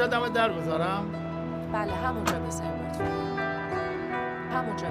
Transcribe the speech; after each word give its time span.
همونجا 0.00 0.18
دم 0.18 0.32
در 0.32 0.48
بذارم 0.48 1.04
بله 1.72 1.92
همونجا 1.92 2.38
بذاریم 2.38 2.72
لطفا 2.88 3.04
همونجا. 4.54 4.86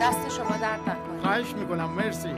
دست 0.00 0.28
شما 0.36 0.56
درد 0.56 0.80
نکنه. 0.80 1.20
خواهش 1.22 1.54
می‌کنم 1.54 1.90
مرسی. 1.90 2.34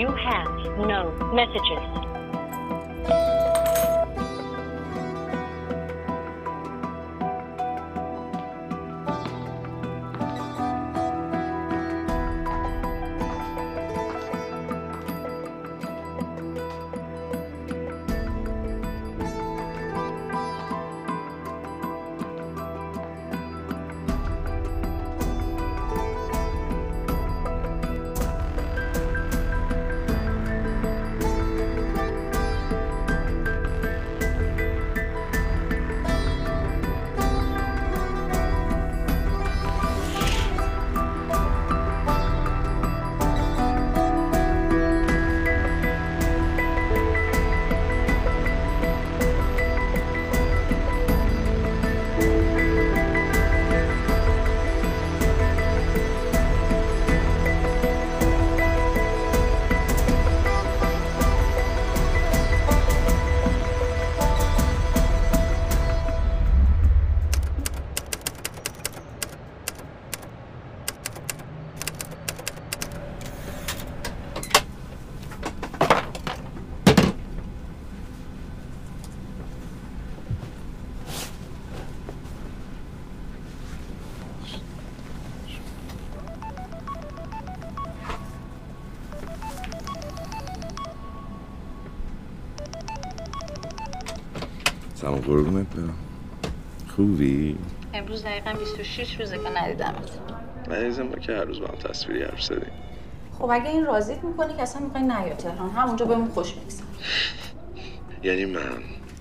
You 0.00 0.06
have 0.06 0.48
no 0.78 1.12
messages. 1.34 2.09
سلام 95.00 95.14
قربونت 95.20 95.66
برم. 95.76 95.94
خوبی؟ 96.96 97.56
امروز 97.94 98.24
دقیقا 98.24 98.52
26 98.58 99.20
روزه 99.20 99.36
که 99.38 99.50
ندیدمت 99.62 100.10
من 100.68 100.76
ایزم 100.76 101.08
با 101.08 101.18
که 101.18 101.32
هر 101.32 101.44
روز 101.44 101.60
با 101.60 101.66
هم 101.66 101.74
تصویری 101.74 102.22
حرف 102.22 102.42
زدیم. 102.42 102.72
خب 103.38 103.48
اگه 103.50 103.70
این 103.70 103.84
راضیت 103.86 104.24
می‌کنی 104.24 104.56
که 104.56 104.62
اصلا 104.62 104.82
می‌خوای 104.82 105.02
نیا 105.02 105.34
تهران. 105.34 105.70
همونجا 105.70 106.06
بهمون 106.06 106.28
خوش 106.28 106.52
بگذره 106.52 106.86
یعنی 108.28 108.44
من. 108.44 108.60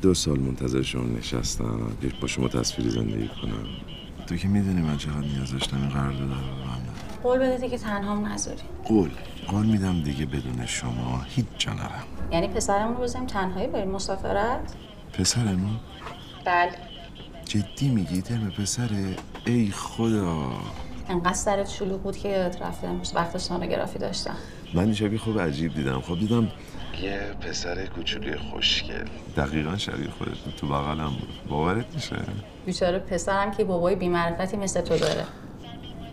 دو 0.01 0.13
سال 0.13 0.39
منتظر 0.39 0.81
شما 0.81 1.03
نشستم. 1.03 1.91
که 2.01 2.11
با 2.21 2.27
شما 2.27 2.47
تصویری 2.47 2.89
زندگی 2.89 3.27
کنم. 3.41 3.65
تو 4.27 4.35
که 4.35 4.47
می‌دونی 4.47 4.81
من 4.81 4.97
چقدر 4.97 5.17
نیاز 5.17 5.51
داشتم 5.51 5.77
این 5.77 5.89
با 5.89 5.95
هم 5.95 6.13
قول 7.23 7.39
بده 7.39 7.57
دیگه 7.57 7.77
تنهام 7.77 8.25
نذاری. 8.25 8.57
قول. 8.85 9.09
قول 9.47 9.65
میدم 9.65 10.01
دیگه 10.03 10.25
بدون 10.25 10.65
شما 10.65 11.21
هیچ 11.27 11.45
جا 11.57 11.73
نرم. 11.73 12.03
یعنی 12.31 12.47
پسرمون 12.47 12.97
رو 12.97 13.03
بزنیم 13.03 13.25
تنهایی 13.25 13.67
بریم 13.67 13.89
مسافرت؟ 13.91 14.73
پسرمون 15.13 15.79
بله. 16.45 16.71
جدی 17.45 17.89
میگی؟ 17.89 18.21
ترم 18.21 18.49
پسره 18.51 19.15
ای 19.45 19.71
خدا. 19.71 20.51
انقدر 21.09 21.33
سرت 21.33 21.69
شلوغ 21.69 22.01
بود 22.01 22.17
که 22.17 22.29
یادت 22.29 22.61
رفته. 22.61 22.87
امروز 22.87 23.15
وقت 23.15 23.37
سونوگرافی 23.37 23.99
داشتم. 23.99 24.35
من 24.73 24.93
شبیه 24.93 25.19
خوب 25.19 25.39
عجیب 25.39 25.75
دیدم. 25.75 26.01
خب 26.01 26.19
دیدم 26.19 26.51
یه 27.01 27.19
پسر 27.41 27.85
کوچولوی 27.85 28.37
خوشگل. 28.37 29.05
دقیقا 29.37 29.77
شبیه 29.77 30.09
خودت. 30.09 30.55
تو 30.57 30.67
بغلم 30.67 31.09
بود. 31.09 31.49
باورت 31.49 31.85
میشه؟ 31.95 32.15
بیچاره 32.65 32.99
پسرم 32.99 33.51
که 33.51 33.63
بابای 33.63 33.95
بیمعرفتی 33.95 34.57
مثل 34.57 34.81
تو 34.81 34.97
داره. 34.97 35.25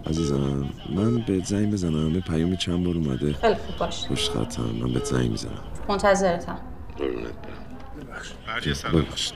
عزیزم 0.06 0.68
من 0.90 1.18
به 1.18 1.40
زنگ 1.44 1.72
بزنم. 1.72 2.14
یه 2.14 2.20
پیامی 2.20 2.56
چند 2.56 2.84
بار 2.84 2.94
اومده. 2.94 3.32
خیلی 3.32 3.54
خوب 3.54 3.76
باش. 3.78 4.06
پشت 4.08 4.30
خطم 4.30 4.62
من 4.62 4.92
به 4.92 5.04
زنگ 5.04 5.30
می‌زنم. 5.30 5.62
منتظرتم. 5.88 6.58
قربونت 6.98 7.22
برم. 7.22 7.65
برجه 8.46 8.74
سلام 8.74 9.02
ببخشید. 9.02 9.34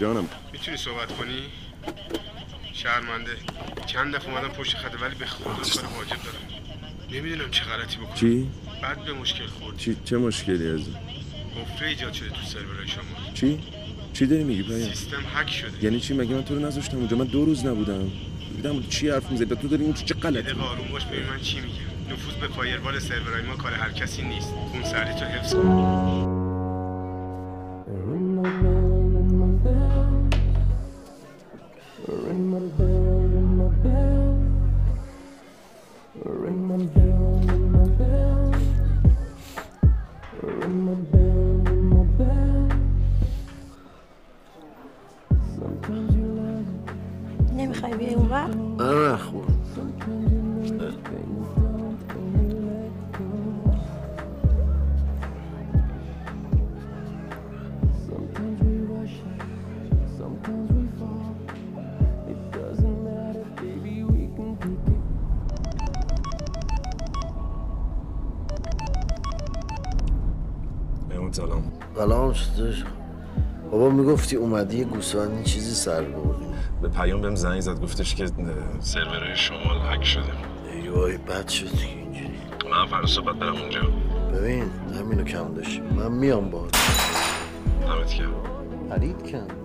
جانم. 0.00 0.28
می‌تونی 0.52 0.76
صحبت 0.76 1.12
کنی؟ 1.12 1.42
شرمنده. 2.72 3.30
چند 3.86 4.14
دفعه 4.14 4.30
اومدم 4.34 4.48
پشت 4.48 4.76
خطه 4.76 4.98
ولی 4.98 5.14
به 5.14 5.26
خدا 5.26 5.44
کار 5.44 5.98
واجب 5.98 6.22
دارم. 6.22 6.62
نمی‌دونم 7.12 7.50
چه 7.50 7.64
غلطی 7.64 7.96
بکنم. 7.96 8.14
چی؟ 8.14 8.48
بعد 8.82 9.04
به 9.04 9.12
مشکل 9.12 9.46
خورد 9.46 9.76
چی؟ 9.76 9.96
چه 10.04 10.16
مشکلی 10.16 10.68
از 10.68 10.80
حفره 11.56 11.88
ایجاد 11.88 12.12
شده 12.12 12.28
تو 12.28 12.42
سرورهای 12.42 12.88
شما. 12.88 13.32
چی؟ 13.34 13.60
چی 14.12 14.26
داری 14.26 14.44
میگی 14.44 14.62
پیام؟ 14.62 14.80
سیستم 14.80 15.22
هک 15.34 15.50
شده. 15.50 15.84
یعنی 15.84 16.00
چی؟ 16.00 16.14
مگه 16.14 16.34
من 16.34 16.44
تو 16.44 16.54
رو 16.54 16.66
نذاشتم 16.66 16.96
اونجا؟ 16.96 17.16
من 17.16 17.24
دو 17.24 17.44
روز 17.44 17.66
نبودم. 17.66 18.10
دیدم 18.56 18.82
چی 18.82 19.08
حرف 19.08 19.30
می‌زنی 19.30 19.48
تو 19.48 19.68
داری 19.68 19.84
این 19.84 19.92
چه 19.92 20.04
یه 20.16 20.22
غلطی 20.22 20.42
دقیقه 20.42 20.62
آروم 20.62 20.88
باش 20.88 21.04
ببین 21.04 21.26
من 21.26 21.40
چی 21.40 21.60
میگم. 21.60 22.12
نفوذ 22.12 22.34
به 22.34 22.48
فایروال 22.48 22.98
سرورهای 22.98 23.42
ما 23.42 23.56
کار 23.56 23.72
هر 23.72 23.92
کسی 23.92 24.22
نیست. 24.22 24.48
اون 24.72 24.84
سردی 24.84 25.20
تو 25.20 25.24
حفظ 25.24 25.54
کن. 25.54 26.41
می‌گفتی 74.32 74.36
اومدی 74.36 74.78
یه 74.78 74.84
گوسفندی 74.84 75.44
چیزی 75.44 75.74
سر 75.74 76.02
بردی. 76.02 76.46
به 76.82 76.88
پیام 76.88 77.20
بهم 77.20 77.34
زنگ 77.34 77.60
زد 77.60 77.80
گفتش 77.80 78.14
که 78.14 78.26
سرورهای 78.80 79.36
شمال 79.36 79.78
هک 79.90 80.04
شده. 80.04 80.32
ای 80.72 80.88
وای 80.88 81.16
بد 81.16 81.48
شد 81.48 81.66
اینجوری. 81.66 82.30
من 82.70 82.86
فردا 82.86 83.06
صبح 83.06 83.32
برم 83.32 83.56
اونجا. 83.56 83.80
ببین 84.34 84.70
همینو 84.98 85.24
کم 85.24 85.54
داشتی 85.54 85.80
من 85.80 86.12
میام 86.12 86.50
با 86.50 86.66
دمت 87.86 88.14
گرم. 88.18 88.34
حرید 88.90 89.32
کن. 89.32 89.61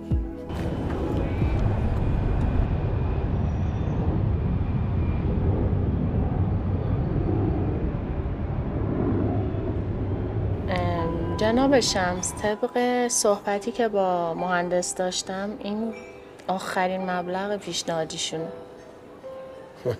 جناب 11.38 11.80
شمس 11.80 12.32
طبق 12.42 13.08
صحبتی 13.08 13.72
که 13.72 13.88
با 13.88 14.34
مهندس 14.34 14.94
داشتم 14.94 15.50
این 15.58 15.94
آخرین 16.48 17.10
مبلغ 17.10 17.56
پیشنهادیشونه. 17.56 18.48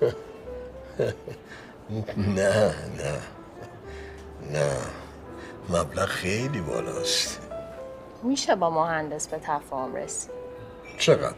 نه 2.16 2.74
نه. 2.96 3.18
نه. 4.52 4.76
مبلغ 5.68 6.04
خیلی 6.06 6.60
بالاست. 6.60 7.40
میشه 8.22 8.54
با 8.54 8.70
مهندس 8.70 9.28
به 9.28 9.38
تفاهم 9.38 9.94
رسید؟ 9.94 10.30
چقدر؟ 10.98 11.34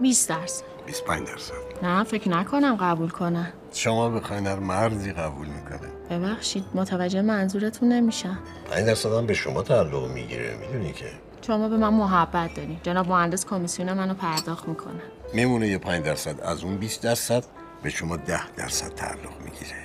20 0.00 0.28
درصد. 0.28 0.64
25 0.86 1.28
درصد. 1.28 1.54
نه 1.82 2.04
فکر 2.04 2.28
نکنم 2.28 2.76
قبول 2.80 3.10
کنن. 3.10 3.52
شما 3.74 4.10
بخواین 4.10 4.46
هر 4.46 4.58
مردی 4.58 5.12
قبول 5.12 5.46
می‌کنه. 5.46 5.88
ببخشید 6.10 6.64
متوجه 6.74 7.22
منظورتون 7.22 7.88
نمیشم. 7.88 8.38
5 8.70 8.86
درصد 8.86 9.26
به 9.26 9.34
شما 9.34 9.62
تعلق 9.62 10.08
می‌گیره 10.08 10.56
می‌دونی 10.60 10.92
که؟ 10.92 11.10
شما 11.46 11.68
به 11.68 11.76
من 11.76 11.88
محبت 11.88 12.54
دارین. 12.54 12.80
جناب 12.82 13.08
مهندس 13.08 13.46
کمیسیون 13.46 13.92
منو 13.92 14.14
پرداخت 14.14 14.68
می‌کنه. 14.68 15.02
میمونه 15.34 15.68
یه 15.68 15.78
5 15.78 16.04
درصد 16.04 16.40
از 16.40 16.64
اون 16.64 16.76
20 16.76 17.02
درصد 17.02 17.44
به 17.82 17.90
شما 17.90 18.16
10 18.16 18.50
درصد 18.56 18.94
تعلق 18.94 19.40
می‌گیره. 19.44 19.76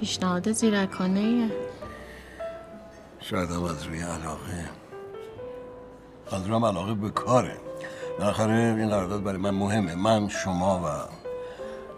پیشنهاد 0.00 0.52
زیرکانه 0.52 1.20
ایه 1.20 1.50
شاید 3.20 3.50
هم 3.50 3.64
از 3.64 3.82
روی 3.82 4.02
علاقه. 4.02 4.70
منظورم 6.32 6.64
علاقه 6.64 6.94
به 6.94 7.10
کاره. 7.10 7.56
بالاخره 8.18 8.52
این 8.52 8.88
قرارداد 8.88 9.22
برای 9.22 9.38
من 9.38 9.50
مهمه. 9.50 9.94
من 9.94 10.28
شما 10.28 10.78
و 10.84 11.23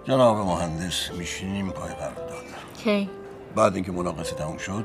جناب 0.08 0.36
مهندس 0.36 1.10
میشینیم 1.18 1.70
پای 1.70 1.92
قرارداد. 1.94 2.44
کی؟ 2.84 3.10
بعد 3.54 3.74
اینکه 3.74 3.92
مناقصه 3.92 4.34
تموم 4.36 4.56
شد 4.56 4.84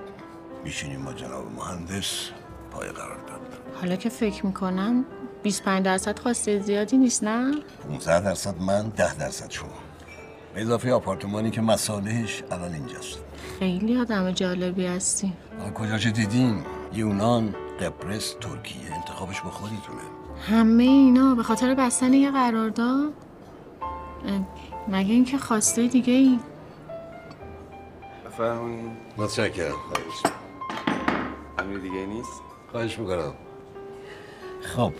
میشینیم 0.63 1.06
با 1.06 1.13
جناب 1.13 1.46
مهندس 1.56 2.30
پای 2.72 2.90
قرارداد. 2.90 3.42
حالا 3.82 3.96
که 3.96 4.10
فکر 4.10 4.46
می‌کنم 4.46 5.06
25 5.44 5.86
درصد 5.86 6.20
خواسته 6.20 6.60
زیادی 6.60 6.98
نیست 6.98 7.24
نه؟ 7.24 7.51
15 7.90 8.22
درصد 8.22 8.62
من 8.62 8.90
10 8.90 9.16
درصد 9.18 9.50
شما. 9.50 9.68
به 10.56 10.62
اضافه 10.62 10.94
آپارتمانی 10.94 11.51
که 11.51 11.62
مسالهش 11.62 12.44
الان 12.51 12.74
اینجاست. 12.74 13.20
خیلی 13.60 13.98
آدم 13.98 14.32
جالبی 14.32 14.86
هستی. 14.86 15.34
کجا 15.75 15.98
چه 15.98 16.12
دیدین 16.12 16.63
یونان 16.94 17.56
قبرس 17.82 18.36
ترکیه 18.42 18.96
انتخابش 18.96 19.42
به 19.42 19.50
خودتونه. 19.50 20.01
همه 20.50 20.84
اینا 20.84 21.36
به 21.36 21.44
خاطر 21.44 21.75
بستن 21.75 22.13
یه 22.13 22.32
قرارداد؟ 22.32 23.13
مگه 24.88 25.14
اینکه 25.14 25.38
خواسته 25.38 25.88
دیگه 25.88 26.14
ای؟ 26.14 26.40
بفرمایید. 28.26 28.92
متشکرم. 29.18 29.76
امیر 31.60 31.78
دیگه 31.78 32.06
نیست؟ 32.06 32.42
خواهش 32.72 33.00
می‌کنم. 33.00 33.34
خب. 34.62 34.94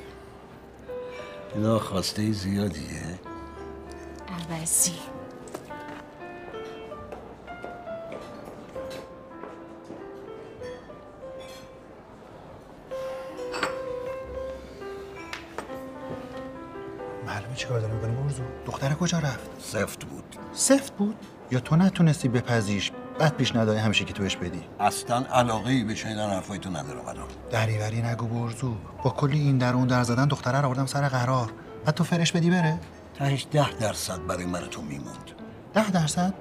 اینا 1.56 1.80
خواسته 1.80 2.32
زیادیه. 2.32 3.20
عوضی. 4.50 4.96
دختره 18.65 18.96
کجا 18.96 19.20
رفت؟ 19.20 19.50
سفت 19.60 20.06
بود. 20.06 20.24
سفت 20.53 20.94
بود؟ 20.98 21.15
یا 21.51 21.60
تو 21.60 21.75
نتونستی 21.75 22.27
بپذیش 22.27 22.91
بعد 23.20 23.36
پیش 23.36 23.56
نداری 23.56 23.80
همیشه 23.80 24.06
که 24.06 24.13
توش 24.13 24.38
بدی؟ 24.38 24.63
اصلا 24.80 25.18
علاقه 25.25 25.70
ای 25.70 25.84
به 25.84 25.96
شنیدن 25.96 26.30
حرفای 26.30 26.60
تو 26.60 26.70
ندارم 26.70 27.08
الان 27.08 27.27
دریوری 27.51 28.01
نگو 28.01 28.25
برزو. 28.27 28.75
با 29.03 29.10
کلی 29.10 29.39
این 29.39 29.58
در 29.58 29.74
اون 29.74 29.88
در 29.88 30.03
زدن 30.03 30.27
دختره 30.27 30.62
رو 30.62 30.65
آوردم 30.65 30.86
سر 30.86 31.08
قرار. 31.08 31.51
بعد 31.86 31.96
تو 31.96 32.03
فرش 32.03 32.32
بدی 32.32 32.50
بره؟ 32.50 32.80
تهش 33.18 33.48
ده 33.51 33.70
درصد 33.80 34.25
برای 34.27 34.46
من 34.46 34.60
تو 34.60 34.82
میموند. 34.82 35.32
ده 35.74 35.91
درصد؟ 35.91 36.34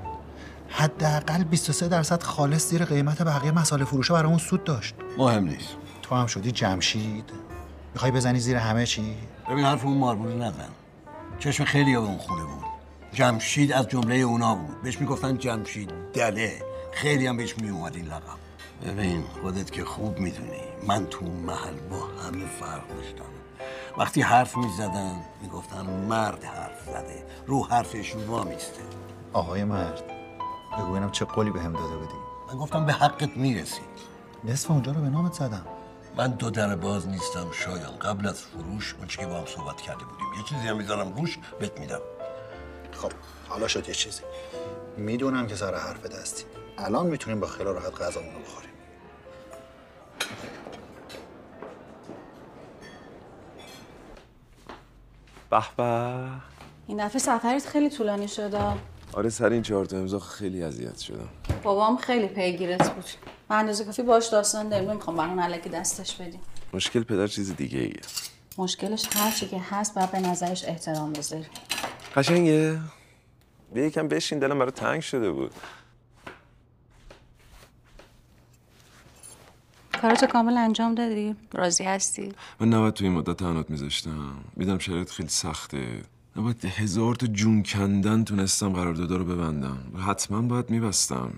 حداقل 0.69 1.45
23 1.45 1.89
درصد 1.89 2.23
خالص 2.23 2.69
زیر 2.69 2.85
قیمت 2.85 3.23
بقیه 3.23 3.53
مسائل 3.53 3.85
فروشه 3.85 4.15
برای 4.15 4.29
اون 4.29 4.39
سود 4.39 4.65
داشت. 4.65 4.95
مهم 5.19 5.45
نیست. 5.45 5.77
تو 6.03 6.15
هم 6.15 6.27
شدی 6.27 6.53
جمشید. 6.53 7.33
می‌خوای 7.95 8.13
بزنی 8.13 8.39
زیر 8.39 8.57
همه 8.57 8.87
چی؟ 8.87 9.15
ببین 9.51 9.65
حرف 9.65 9.85
اون 9.85 9.99
ماربولی 9.99 10.37
نزن. 10.37 10.69
چشم 11.41 11.65
خیلی 11.65 11.93
به 11.93 11.99
اون 11.99 12.19
خونه 12.19 12.43
بود. 12.43 12.65
جمشید 13.13 13.73
از 13.73 13.89
جمله 13.89 14.15
اونا 14.15 14.55
بود. 14.55 14.83
بهش 14.83 15.01
می‌گفتن 15.01 15.39
جمشید 15.39 15.93
دله. 16.13 16.63
خیلی 16.93 17.27
هم 17.27 17.37
بهش 17.37 17.59
میومد 17.59 17.97
این 17.97 18.07
لقب. 18.07 18.39
ببین 18.87 19.25
خودت 19.43 19.71
که 19.71 19.85
خوب 19.85 20.19
می‌دونی 20.19 20.61
من 20.87 21.07
تو 21.07 21.27
محل 21.27 21.75
با 21.91 21.97
همه 21.97 22.47
فرق 22.47 22.89
داشتم. 22.89 23.25
وقتی 23.99 24.23
حرف 24.23 24.57
می‌زدن 24.57 25.21
می‌گفتن 25.43 25.83
مرد 25.83 26.45
حرف 26.45 26.85
زده 26.87 27.27
رو 27.47 27.67
حرفش 27.67 28.15
وامیسته 28.15 28.83
آقای 29.33 29.65
مرد 29.65 30.03
بگو 30.79 31.11
چه 31.11 31.25
قولی 31.25 31.51
بهم 31.51 31.73
داده 31.73 31.97
بودی 31.97 32.15
من 32.49 32.59
گفتم 32.59 32.87
به 32.87 32.93
حقت 32.93 33.37
می‌رسی 33.37 33.83
نصف 34.45 34.71
اونجا 34.71 34.93
رو 34.93 35.01
به 35.01 35.09
نامت 35.09 35.33
زدم. 35.33 35.67
من 36.17 36.31
دو 36.31 36.51
در 36.51 36.77
باز 36.77 37.09
نیستم 37.09 37.53
شایان 37.53 37.99
قبل 37.99 38.29
از 38.29 38.43
فروش 38.43 38.95
اون 38.99 39.09
که 39.09 39.27
با 39.27 39.39
هم 39.39 39.47
صحبت 39.47 39.81
کرده 39.81 40.05
بودیم. 40.05 40.27
یه 40.39 40.45
چیزی 40.49 40.69
هم 40.69 40.77
می‌ذارم 40.77 41.15
روش 41.15 41.39
بهت 41.61 41.81
میدم. 41.81 42.01
خب 42.93 43.13
حالا 43.49 43.69
شد 43.69 43.89
یه 43.89 43.95
چیزی. 43.95 44.23
می‌دونم 44.97 45.47
که 45.47 45.57
سر 45.57 45.75
حرف 45.75 46.07
دستی. 46.07 46.45
الان 46.79 47.07
می‌تونیم 47.07 47.41
با 47.41 47.47
خیال 47.47 47.67
راحت 47.67 48.01
غذامون 48.01 48.35
رو 48.35 48.41
بخوریم. 48.41 48.71
به 55.51 55.63
به. 55.77 56.31
این 56.87 57.07
دفعه 57.07 57.19
سفرت 57.19 57.67
خیلی 57.67 57.91
طولانی 57.91 58.29
شده. 58.29 58.73
آره 59.13 59.29
سر 59.29 59.49
این 59.49 59.63
چهار 59.63 59.85
تا 59.85 59.97
امضا 59.97 60.19
خیلی 60.19 60.63
اذیت 60.63 60.99
شدم. 60.99 61.29
بابام 61.63 61.97
خیلی 61.97 62.27
پیگیرت 62.27 62.95
بود. 62.95 63.05
من 63.51 63.57
اندازه 63.57 63.85
کافی 63.85 64.03
باش 64.03 64.27
داستان 64.27 64.69
داریم. 64.69 64.91
نمی‌خوام 64.91 65.21
اون 65.21 65.39
علکی 65.39 65.69
دستش 65.69 66.15
بدیم. 66.15 66.41
مشکل 66.73 67.03
پدر 67.03 67.27
چیز 67.27 67.57
دیگه 67.57 67.79
ایه 67.79 68.01
مشکلش 68.59 69.09
هر 69.17 69.31
چی 69.31 69.49
که 69.49 69.59
هست 69.71 69.95
باید 69.95 70.11
به 70.11 70.21
نظرش 70.21 70.65
احترام 70.65 71.13
بذاری. 71.13 71.47
قشنگه؟ 72.17 72.79
بیا 73.75 73.85
یکم 73.85 74.09
بشین 74.09 74.39
دلم 74.39 74.59
برای 74.59 74.71
تنگ 74.71 75.01
شده 75.01 75.31
بود. 75.31 75.55
کاراتو 80.03 80.27
کامل 80.27 80.57
انجام 80.57 80.95
دادی؟ 80.95 81.37
راضی 81.53 81.85
هستی؟ 81.85 82.33
من 82.61 82.69
نباید 82.69 82.95
توی 82.95 83.07
این 83.07 83.17
مدت 83.17 83.37
تنهات 83.37 83.71
میذاشتم. 83.71 84.45
میدم 84.57 84.79
شرایط 84.79 85.11
خیلی 85.11 85.29
سخته. 85.29 86.03
نباید 86.37 86.65
هزار 86.65 87.15
تا 87.15 87.27
جون 87.27 87.63
کندن 87.63 88.25
تونستم 88.25 88.73
قراردادا 88.73 89.17
رو 89.17 89.25
ببندم. 89.25 89.79
حتما 90.07 90.43
باید 90.43 90.71
میبستم. 90.71 91.33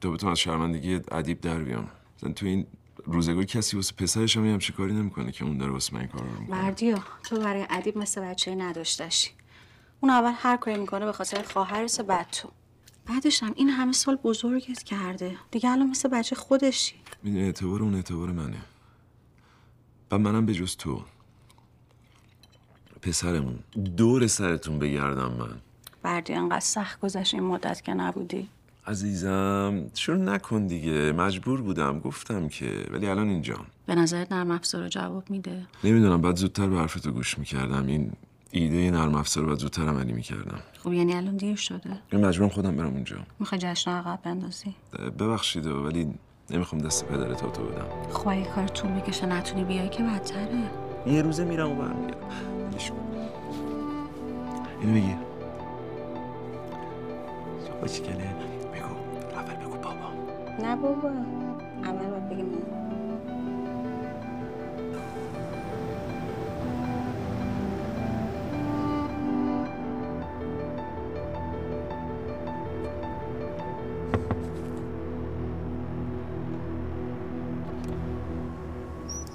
تا 0.00 0.10
بتونم 0.10 0.32
از 0.32 0.38
شرمندگی 0.38 1.00
ادیب 1.12 1.40
در 1.40 1.58
بیام. 1.58 1.88
مثلا 2.16 2.32
تو 2.32 2.46
این 2.46 2.66
روزگار 3.04 3.44
کسی 3.44 3.76
واسه 3.76 3.94
پسرش 3.94 4.36
هم 4.36 4.46
همچین 4.46 4.76
کاری 4.76 4.92
نمی‌کنه 4.92 5.32
که 5.32 5.44
اون 5.44 5.58
داره 5.58 5.72
واسه 5.72 5.94
من 5.94 6.00
این 6.00 6.08
کار 6.08 6.22
رو 6.22 6.40
می‌کنه. 6.40 6.62
مردیا 6.62 7.02
تو 7.22 7.36
برای 7.36 7.66
ادیب 7.70 7.98
مثل 7.98 8.20
بچه 8.20 8.54
نداشتشی 8.54 9.30
اون 10.00 10.10
اول 10.12 10.32
هر 10.36 10.56
کاری 10.56 10.78
می‌کنه 10.78 11.04
به 11.04 11.12
خاطر 11.12 11.42
خواهرس 11.42 12.00
بعد 12.00 12.30
تو 12.30 12.48
بعدش 13.06 13.42
هم 13.42 13.52
این 13.56 13.68
همه 13.68 13.92
سال 13.92 14.16
بزرگت 14.16 14.82
کرده. 14.82 15.36
دیگه 15.50 15.70
الان 15.70 15.90
مثل 15.90 16.08
بچه 16.08 16.36
خودشی. 16.36 16.94
می‌دونی 17.22 17.44
اعتبار 17.44 17.82
اون 17.82 17.94
اعتبار 17.94 18.32
منه. 18.32 18.62
و 20.10 20.18
منم 20.18 20.46
به 20.46 20.54
جز 20.54 20.76
تو. 20.76 21.02
پسرمون. 23.02 23.58
دور 23.96 24.26
سرتون 24.26 24.78
بگردم 24.78 25.32
من. 25.38 25.56
بردی 26.02 26.32
انقدر 26.32 26.60
سخت 26.60 27.00
گذشت 27.00 27.34
این 27.34 27.42
مدت 27.42 27.82
که 27.82 27.94
نبودی. 27.94 28.48
عزیزم 28.86 29.84
شروع 29.94 30.18
نکن 30.18 30.66
دیگه. 30.66 31.12
مجبور 31.12 31.60
بودم 31.60 32.00
گفتم 32.00 32.48
که 32.48 32.84
ولی 32.90 33.06
الان 33.06 33.28
اینجام 33.28 33.66
به 33.86 33.94
نظرت 33.94 34.32
نرم 34.32 34.50
افزار 34.50 34.88
جواب 34.88 35.30
میده؟ 35.30 35.66
نمی‌دونم 35.84 36.20
بعد 36.20 36.36
زودتر 36.36 36.66
به 36.66 36.76
حرفتو 36.78 37.12
گوش 37.12 37.38
می‌کردم. 37.38 37.86
این 37.86 38.12
ایده 38.50 38.90
نرم 38.90 39.14
افزار 39.14 39.44
رو 39.44 39.50
بعد 39.50 39.58
زودتر 39.58 39.88
عملی 39.88 40.12
می‌کردم. 40.12 40.60
خب 40.84 40.92
یعنی 40.92 41.14
الان 41.14 41.36
دیر 41.36 41.56
شده؟ 41.56 41.98
من 42.12 42.24
مجبورم 42.24 42.50
خودم 42.50 42.76
برم 42.76 42.94
اونجا. 42.94 43.16
می‌خوای 43.38 43.60
جشن 43.60 43.90
عقب 43.90 44.18
بندازی؟ 44.22 44.74
ببخشید 45.18 45.66
ولی 45.66 46.14
نمی‌خوام 46.50 46.82
دست 46.82 47.04
پدر 47.04 47.34
تو 47.34 47.64
بدم. 47.64 47.86
خب 48.12 48.28
اگه 48.28 48.44
کار 48.44 48.68
طول 48.68 48.90
می‌کشه 48.90 49.26
نتونی 49.26 49.64
بیای 49.64 49.88
که 49.88 50.02
بدتره. 50.02 50.70
یه 51.06 51.22
روزه 51.22 51.44
میرم 51.44 51.70
و 51.70 51.74
برمیگردم. 51.74 52.09
اینو 54.80 54.94
بگیر 54.94 55.16
با 57.82 57.86
چیکنه 57.88 58.34
بگو 58.74 58.94
اول 59.38 59.54
بگو 59.56 59.70
بابا 59.78 60.12
نه 60.62 60.76
بابا 60.76 61.08
اول 61.84 62.10
باید 62.10 62.28
بگیم 62.30 62.46
مامان. 62.46 63.20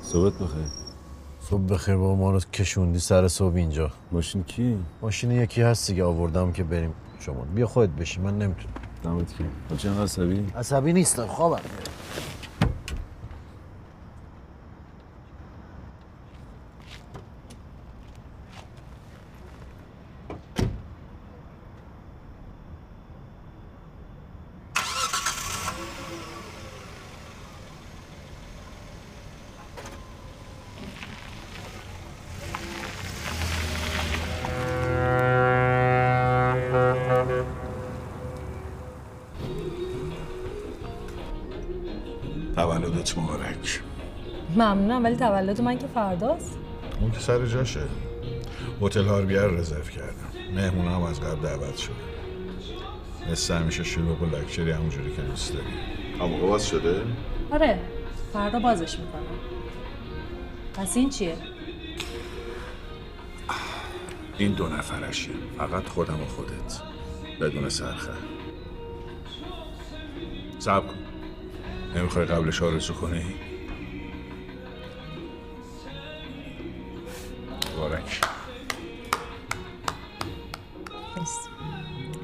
صحبت 0.02 0.34
بخیر 0.34 0.85
صبح 1.50 1.62
بخیر 1.62 1.96
بابا 1.96 2.16
ما 2.16 2.32
رو 2.32 2.40
کشوندی 2.40 3.00
سر 3.00 3.28
صبح 3.28 3.56
اینجا 3.56 3.92
ماشین 4.12 4.44
کی؟ 4.44 4.78
ماشین 5.02 5.32
یکی 5.32 5.62
هست 5.62 5.88
دیگه 5.88 6.04
آوردم 6.04 6.52
که 6.52 6.64
بریم 6.64 6.94
شما 7.20 7.46
بیا 7.56 7.68
خودت 7.68 7.90
بشی 7.90 8.20
من 8.20 8.38
نمی‌تونم 8.38 8.74
دمت 9.04 9.34
کی؟ 9.38 9.46
اینقدر 9.88 10.04
عصبی؟ 10.04 10.46
عصبی 10.56 10.94
نیستم 10.94 11.28
خوابم 11.28 11.60
ممنونم 44.56 45.04
ولی 45.04 45.16
تولد 45.16 45.62
من 45.62 45.78
که 45.78 45.88
فرداست. 45.88 46.58
اون 47.02 47.12
که 47.12 47.20
سر 47.20 47.46
جاشه. 47.46 47.82
هتل 48.82 49.06
هاربیر 49.06 49.42
رزرو 49.42 49.84
کردم. 49.84 50.56
مهمون 50.56 50.88
هم 50.88 51.04
از 51.04 51.22
قبل 51.22 51.42
دعوت 51.42 51.78
شده. 51.78 51.96
مثل 53.32 53.54
همیشه 53.54 53.84
شلوغ 53.84 54.22
و 54.22 54.26
لکچری 54.26 54.72
همونجوری 54.72 55.16
که 55.16 55.22
دوست 55.22 55.54
داری. 55.54 55.66
اما 56.22 56.48
باز 56.48 56.68
شده؟ 56.68 57.02
آره 57.52 57.80
فردا 58.34 58.60
بازش 58.60 59.00
می‌کنم. 59.00 59.22
پس 60.74 60.98
این 60.98 61.10
چیه؟ 61.10 61.36
این 64.38 64.52
دو 64.52 64.68
نفرشیه 64.68 65.36
فقط 65.58 65.88
خودم 65.88 66.22
و 66.22 66.26
خودت. 66.26 66.82
بدون 67.42 67.70
سرخه. 67.70 68.14
صبر 70.60 70.88
کن. 70.88 70.96
نمی‌خوای 71.96 72.26
قبلش 72.26 72.62
آرزو 72.62 72.94
کنی؟ 72.94 73.24
مبارک. 77.86 78.22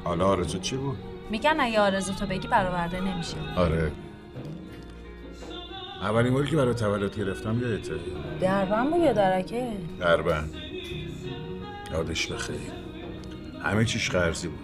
حالا 0.04 0.26
آرزو 0.26 0.58
چی 0.58 0.76
بود؟ 0.76 0.96
میگن 1.30 1.56
اگه 1.60 1.80
آرزو 1.80 2.12
تو 2.12 2.26
بگی 2.26 2.48
برآورده 2.48 3.00
نمیشه. 3.00 3.36
آره. 3.56 3.92
اولین 6.02 6.32
باری 6.32 6.50
که 6.50 6.56
برای 6.56 6.74
تولد 6.74 7.18
گرفتم 7.18 7.60
یادته 7.60 7.94
دربن 8.40 8.90
بود 8.90 9.00
یا 9.00 9.12
درکه؟ 9.12 9.68
دربند. 10.00 10.54
یادش 11.92 12.26
بخیر. 12.26 12.56
همه 13.64 13.84
چیش 13.84 14.10
قرضی 14.10 14.48
بود. 14.48 14.58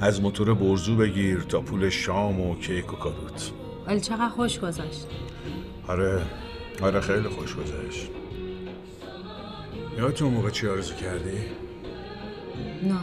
از 0.00 0.22
موتور 0.22 0.54
برزو 0.54 0.96
بگیر 0.96 1.40
تا 1.40 1.60
پول 1.60 1.88
شام 1.88 2.40
و 2.40 2.54
کیک 2.56 2.92
و 2.92 2.96
کادوت 2.96 3.50
ولی 3.86 4.00
چقدر 4.00 4.28
خوش 4.28 4.58
گذشت. 4.58 5.06
آره. 5.88 6.22
آره 6.82 7.00
خیلی 7.00 7.28
خوش 7.28 7.56
گذشت. 7.56 8.08
یادت 9.98 10.22
اون 10.22 10.34
موقع 10.34 10.50
چی 10.50 10.68
آرزو 10.68 10.94
کردی؟ 10.94 11.38
نه. 12.82 13.00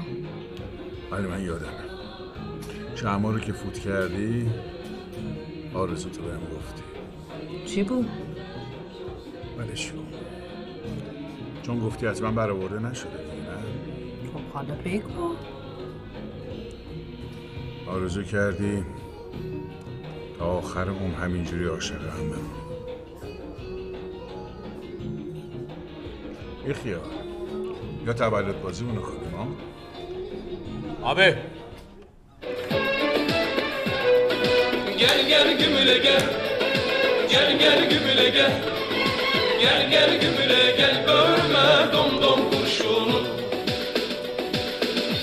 ولی 1.11 1.27
من 1.27 1.43
یادمه. 1.43 1.69
چند 2.95 3.21
ماه 3.21 3.33
رو 3.33 3.39
که 3.39 3.53
فوت 3.53 3.79
کردی 3.79 4.49
آرزو 5.73 6.09
تو 6.09 6.21
بهم 6.21 6.39
گفتی. 6.39 6.83
چی 7.65 7.83
بود؟ 7.83 8.09
ولش 9.57 9.91
کن 9.91 10.07
چون 11.63 11.79
گفتی 11.79 12.07
حتما 12.07 12.31
برآورده 12.31 12.79
نشده 12.79 13.09
نه؟ 13.09 14.31
خب 14.33 14.53
حالا 14.53 14.75
بگو. 14.85 15.35
آرزو 17.87 18.23
کردی 18.23 18.85
تا 20.39 20.45
آخر 20.45 20.89
اون 20.89 21.11
همینجوری 21.11 21.65
عاشق 21.65 22.01
هم 22.01 22.29
بمون 22.29 22.64
یه 26.68 26.74
خیال 26.74 27.00
یا 28.06 28.12
تولد 28.12 28.62
بازی 28.62 28.84
اونو 28.84 29.00
کنیم 29.00 29.34
ها 29.36 29.46
آبه 31.10 31.36
Gel 35.00 35.20
gel 35.28 35.58
gümüle 35.58 35.98
gel 35.98 36.24
Gel 37.30 37.58
gel 37.58 37.80
gümüle 37.90 38.28
gel 38.30 38.52
Gel 39.60 39.90
gel 39.90 40.20
gümüle 40.20 40.76
gel 40.76 41.04
Görme 41.06 41.92
dom 41.92 42.22
dom 42.22 42.50
kurşunu 42.50 43.20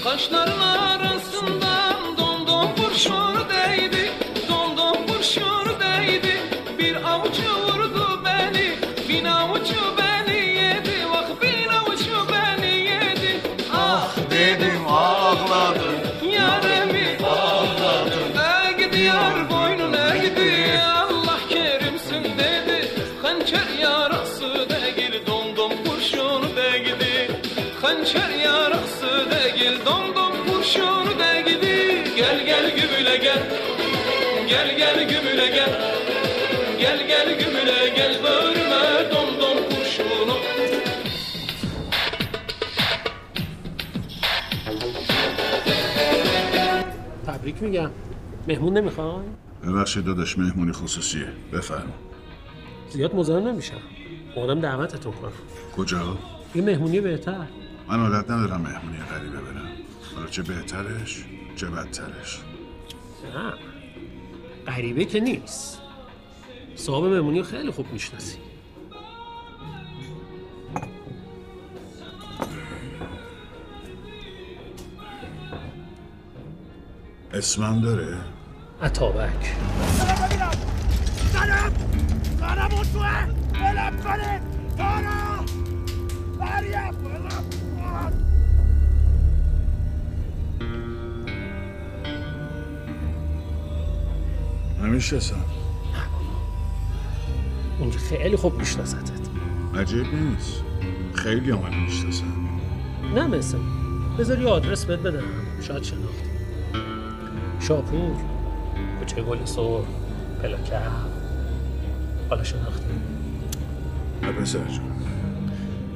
Kaşların 0.03 0.80
تبریک 47.52 47.62
میگم. 47.62 47.90
مهمون 48.48 48.78
نمی‌خوای؟ 48.78 49.24
ببخشید 49.66 50.04
داداش 50.04 50.38
مهمونی 50.38 50.72
خصوصیه. 50.72 51.26
بفرم 51.52 51.92
زیاد 52.90 53.14
مزاحم 53.14 53.48
نمیشم. 53.48 53.80
اومدم 54.36 54.60
دعوتتون 54.60 55.12
کنم. 55.12 55.32
کجا؟ 55.76 56.18
یه 56.54 56.62
مهمونی 56.62 57.00
بهتر. 57.00 57.46
من 57.88 58.00
عادت 58.00 58.30
ندارم 58.30 58.60
مهمونی 58.60 58.98
غریبه 58.98 59.36
برم 59.36 59.68
حالا 60.14 60.26
چه 60.26 60.42
بهترش 60.42 61.24
چه 61.56 61.66
بدترش. 61.66 62.40
نه. 63.34 63.52
غریبه 64.66 65.04
که 65.04 65.20
نیست. 65.20 65.78
صاحب 66.74 67.04
مهمونی 67.04 67.42
خیلی 67.42 67.70
خوب 67.70 67.92
می‌شناسی. 67.92 68.38
اسمم 77.34 77.80
داره؟ 77.80 78.16
عطابک. 78.82 79.54
زنم 81.32 81.72
زنم 82.40 82.70
اون 82.72 82.82
توه 82.92 83.26
بلم 83.52 84.02
کنید 84.02 84.42
تارا 84.76 85.44
بریم 86.40 86.90
بلم 86.90 87.44
کن 87.76 88.12
نمی‌شناسم 94.82 95.44
اون 97.78 97.90
که 97.90 97.98
خیلی 97.98 98.36
خوب 98.36 98.58
میشناستت 98.58 99.10
عجیب 99.74 100.14
نیست. 100.14 100.62
خیلی 101.14 101.52
من 101.52 101.74
می‌شناسم 101.74 102.24
نه 103.14 103.26
مثل. 103.26 103.58
بذار 104.18 104.40
یه 104.40 104.48
آدرس 104.48 104.84
بهت 104.84 104.98
بدم. 105.00 105.22
شاید 105.62 105.82
شناختی 105.82 106.31
شاپور. 107.62 108.16
کوچه 108.98 109.22
گل 109.22 109.44
سر 109.44 109.80
پلاکه 110.42 110.78
حالا 112.30 112.44
شناختی؟ 112.44 112.84
پسر 114.40 114.58
جون. 114.58 114.92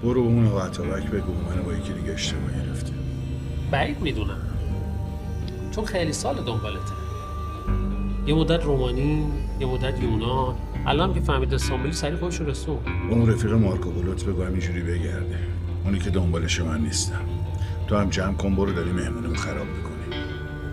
برو 0.03 0.21
اون 0.21 0.47
آقا 0.47 0.63
عطابک 0.63 1.11
بگو 1.11 1.33
منو 1.33 1.63
با 1.63 1.73
یکی 1.73 1.93
دیگه 1.93 2.13
اشتباه 2.13 2.51
گرفته 2.51 2.93
بعید 3.71 4.01
می‌دونم. 4.01 4.39
چون 5.71 5.85
خیلی 5.85 6.13
سال 6.13 6.35
دنبالته. 6.35 6.93
یه 8.27 8.35
مدت 8.35 8.65
رومانی 8.65 9.27
یه 9.61 9.67
مدت 9.67 10.03
یونان. 10.03 10.55
الان 10.87 11.15
که 11.15 11.21
فهمید 11.21 11.55
استانبولی 11.55 11.93
سری 11.93 12.17
خودش 12.17 12.41
رسون. 12.41 12.79
اون 13.11 13.31
رفیق 13.31 13.53
مارکو 13.53 13.91
پولوت 13.91 14.25
بگو 14.25 14.45
همینجوری 14.45 14.83
بگرده. 14.83 15.39
اونی 15.85 15.99
که 15.99 16.11
دنبالش 16.11 16.61
من 16.61 16.81
نیستم. 16.81 17.25
تو 17.87 17.97
هم 17.97 18.11
جمع 18.11 18.35
کن 18.35 18.55
برو 18.55 18.73
داری 18.73 18.91
مهمونمو 18.93 19.35
خراب 19.35 19.67
می‌کنی. 19.67 20.23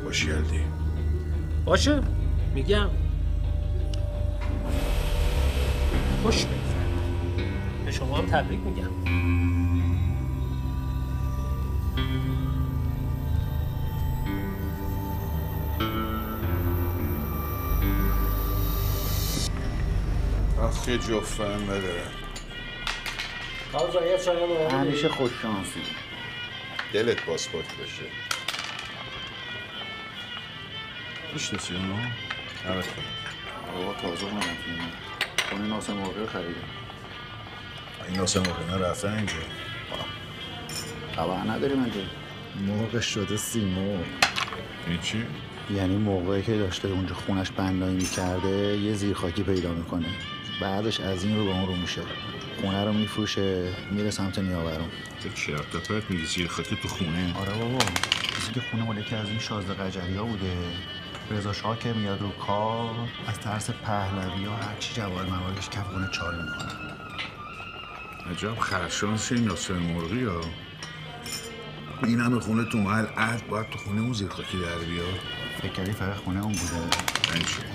باش 0.06 0.26
یلدی 0.26 0.60
باشه؟ 1.66 2.02
میگم. 2.54 2.90
خوش 6.24 6.46
بگذره. 6.46 6.56
به 7.86 7.92
شما 7.92 8.18
هم 8.18 8.26
تبریک 8.26 8.60
میگم. 8.60 8.90
آخه 20.62 20.98
جفتم 20.98 21.44
نداره 21.44 22.04
همیشه 24.72 25.10
خوش 25.10 25.32
شانسی. 25.42 25.80
دلت 26.94 27.26
پاسپورت 27.26 27.66
بشه 27.66 28.33
می‌شناسی 31.34 31.74
اونو؟ 31.76 31.96
نبت 32.70 32.86
آقا 33.76 33.94
تازه 34.02 34.26
اومدم 34.26 34.40
تو 34.40 35.50
خونه 35.50 35.68
ناسم 35.68 35.94
مرغی 35.94 36.26
خریدم. 36.34 36.54
این 38.08 38.18
ناسم 38.18 38.40
مرغینا 38.40 38.78
رفتن 38.78 39.14
اینجا. 39.14 39.34
خبر 41.16 41.52
نداریم 41.52 41.84
اینجا. 41.84 42.02
مرغ 42.68 43.00
شده 43.00 43.38
این 44.88 45.00
چی؟ 45.04 45.26
یعنی 45.76 45.96
موقعی 45.96 46.42
که 46.42 46.58
داشته 46.58 46.88
اونجا 46.88 47.16
خونش 47.16 47.52
بنایی 47.52 47.96
می‌کرده 47.96 48.78
یه 48.78 48.94
زیرخاکی 48.94 49.44
پیدا 49.44 49.74
می‌کنه. 49.74 50.08
بعدش 50.62 51.00
از 51.00 51.24
این 51.24 51.38
رو 51.38 51.46
به 51.46 51.52
اون 51.52 51.68
رو 51.68 51.76
میشه. 51.76 52.02
خونه 52.62 52.86
رو 52.86 52.94
میفروشه 52.94 53.74
میره 53.92 54.12
سمت 54.12 54.40
نیاورون. 54.40 54.90
تو 55.24 55.30
چرت 55.30 55.76
و 55.76 55.80
پرت 55.80 56.12
میگی؟ 56.12 56.26
زیر 56.26 56.48
خاکی 56.48 56.76
تو 56.76 56.88
خونه. 56.88 57.34
آره 57.38 57.54
بابا. 57.54 57.78
کسی 58.38 58.52
که 58.54 58.62
خونه 58.72 58.84
مال 58.84 58.98
یکی 58.98 59.16
از 59.16 59.30
این 59.30 59.40
شازده 59.40 59.74
قجری 59.74 60.16
ها 60.16 60.24
بوده. 60.24 60.58
رضا 61.32 61.54
شاه 61.54 61.80
که 61.80 61.94
میاد 61.94 62.22
رو 62.22 62.30
کار 62.30 62.96
از 63.28 63.40
ترس 63.40 63.70
پهلوی 63.70 64.46
ها 64.46 64.56
هرچی 64.56 64.94
جوال 64.94 65.26
موالش 65.26 65.70
کف 65.70 65.88
خونه 65.88 66.10
چال 66.12 66.36
می‌کنه. 66.36 66.94
عجب 68.32 68.60
خرشانس 68.60 69.32
این 69.32 69.44
ناسم 69.44 69.74
مرغی 69.74 70.24
ها. 70.24 70.42
این 72.04 72.20
همه 72.20 72.40
خونه 72.40 72.66
تو 72.66 72.78
محل 72.78 73.06
عهد 73.18 73.48
باید 73.48 73.70
تو 73.70 73.78
خونه 73.80 74.02
اون 74.02 74.14
زیر 74.14 74.30
خاکی 74.30 74.58
در 74.58 74.78
بیاد. 74.78 75.20
فکر 75.62 75.72
کردی 75.72 75.92
فقط 75.92 76.16
خونه 76.16 76.44
اون 76.44 76.54
بوده؟ 76.54 76.88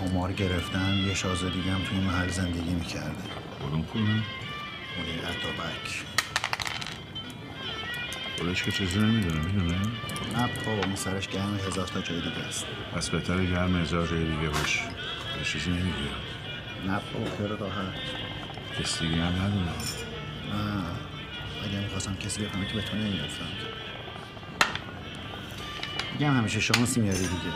عمار 0.06 0.32
گرفتن 0.32 0.94
یه 0.94 1.14
شازده 1.14 1.50
دیگه 1.50 1.72
هم 1.72 1.82
تو 1.82 1.94
این 1.94 2.04
محل 2.04 2.28
زندگی 2.28 2.74
می‌کرده. 2.74 3.22
کدوم 3.60 3.82
خونه؟ 3.82 4.22
خونه 4.96 5.28
عطابک. 5.28 6.04
خودش 8.38 8.62
که 8.62 8.72
چیزی 8.72 8.98
نمی‌دونه 8.98 9.40
می‌دونه 9.40 9.78
نه 10.36 10.48
بابا 10.64 10.84
اون 10.84 10.96
سرش 10.96 11.28
گرم 11.28 11.58
هزار 11.66 11.86
تا 11.86 12.00
جای 12.00 12.20
دیگه 12.20 12.46
است. 12.48 12.66
پس 12.94 13.10
بهتره 13.10 13.46
گرم 13.46 13.76
هزار 13.76 14.06
جای 14.06 14.24
دیگه 14.24 14.48
باش. 14.48 14.80
به 15.38 15.44
چیزی 15.44 15.70
نمیگه 15.70 16.10
نه 16.86 17.00
بابا 17.14 17.36
خیلی 17.36 17.48
راحت. 17.48 17.94
کسی 18.80 19.08
دیگه 19.08 19.22
هم 19.22 19.32
ندونه. 19.32 19.70
نه 20.52 20.84
اگر 21.64 21.80
می‌خواستم 21.80 22.16
کسی 22.16 22.44
بفهمه 22.44 22.66
که 22.66 22.74
به 22.74 22.82
تو 22.82 22.96
نمی‌گفتم. 22.96 23.44
میگم 26.12 26.36
همیشه 26.36 26.60
شانسی 26.60 27.00
میاری 27.00 27.18
دیگه. 27.18 27.52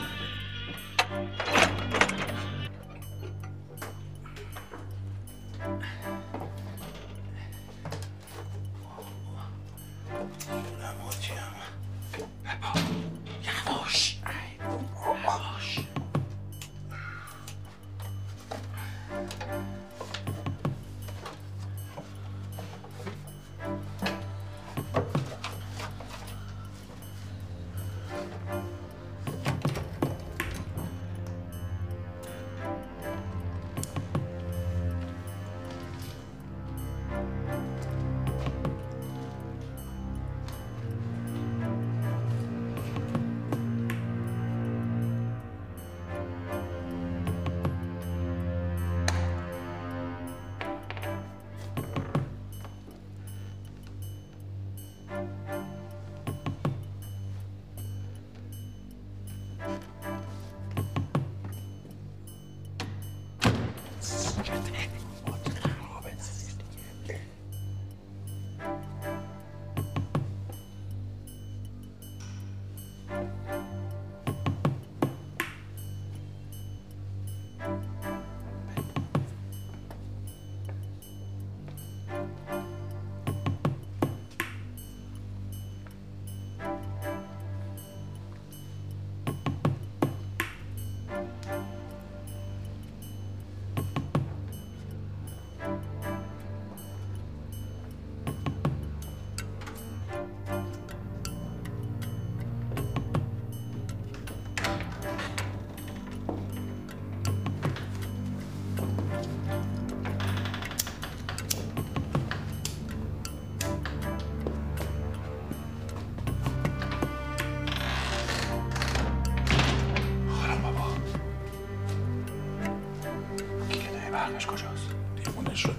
برقش 124.43 124.47
کجاست؟ 124.47 124.87
دیوونه 125.25 125.55
شدی 125.55 125.73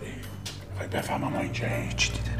بفهمم 0.92 1.28
ما 1.34 1.40
اینجا 1.40 1.68
دیده 2.12 2.33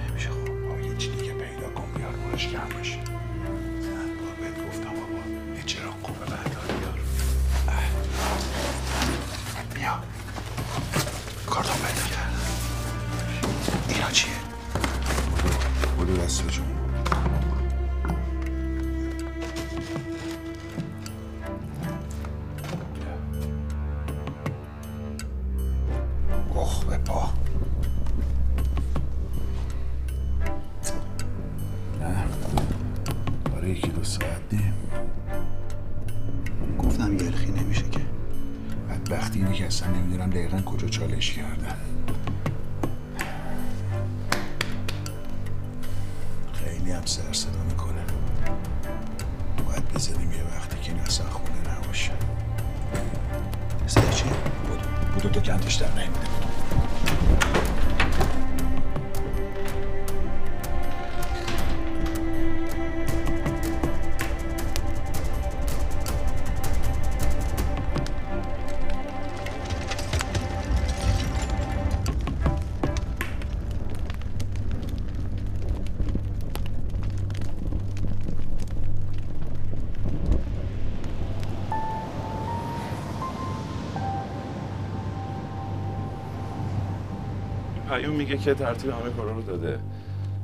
پیام 87.94 88.16
میگه 88.16 88.38
که 88.38 88.54
ترتیب 88.54 88.92
همه 88.92 89.10
کارا 89.18 89.32
رو 89.32 89.42
داده. 89.42 89.80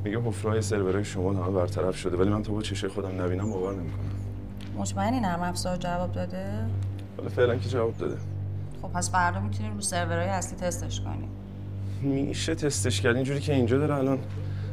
میگه 0.03 0.19
حفره‌های 0.19 0.61
سرورهای 0.61 1.05
شما 1.05 1.33
همه 1.33 1.51
برطرف 1.51 1.97
شده 1.97 2.17
ولی 2.17 2.29
من 2.29 2.43
تا 2.43 2.53
با 2.53 2.61
چشه 2.61 2.89
خودم 2.89 3.21
نبینم 3.21 3.51
باور 3.51 3.73
نمی‌کنم. 3.73 4.09
مطمئنی 4.77 5.19
نرم 5.19 5.41
افزار 5.41 5.77
جواب 5.77 6.11
داده؟ 6.11 6.45
حالا 7.17 7.29
فعلا 7.29 7.55
که 7.55 7.69
جواب 7.69 7.97
داده. 7.97 8.17
خب 8.81 8.87
پس 8.87 9.11
فردا 9.11 9.39
می‌تونیم 9.39 9.73
رو 9.73 9.81
سرورهای 9.81 10.27
اصلی 10.27 10.57
تستش 10.57 11.01
کنیم. 11.01 11.29
میشه 12.01 12.55
تستش 12.55 13.01
کرد. 13.01 13.15
اینجوری 13.15 13.39
که 13.39 13.53
اینجا 13.53 13.77
داره 13.77 13.95
الان 13.95 14.19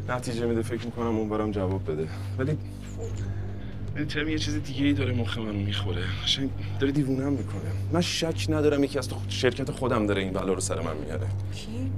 نتیجه 0.08 0.46
میده 0.46 0.62
فکر 0.62 0.84
می‌کنم 0.84 1.16
اون 1.16 1.28
برم 1.28 1.50
جواب 1.50 1.92
بده. 1.92 2.08
ولی 2.38 2.58
ولی 3.96 4.04
ترم 4.04 4.28
یه 4.28 4.38
چیز 4.38 4.62
دیگه 4.62 4.84
ای 4.84 4.92
داره 4.92 5.14
مخ 5.14 5.38
منو 5.38 5.52
می‌خوره. 5.52 6.02
قشنگ 6.24 6.50
داره 6.80 6.92
دیوونم 6.92 7.32
می‌کنه. 7.32 7.70
من 7.92 8.00
شک 8.00 8.46
ندارم 8.48 8.84
یکی 8.84 8.98
از 8.98 9.08
تو 9.08 9.16
شرکت 9.28 9.70
خودم 9.70 10.06
داره 10.06 10.22
این 10.22 10.32
بلا 10.32 10.52
رو 10.52 10.60
سر 10.60 10.80
من 10.80 10.96
میاره. 10.96 11.26
کی؟ 11.54 11.92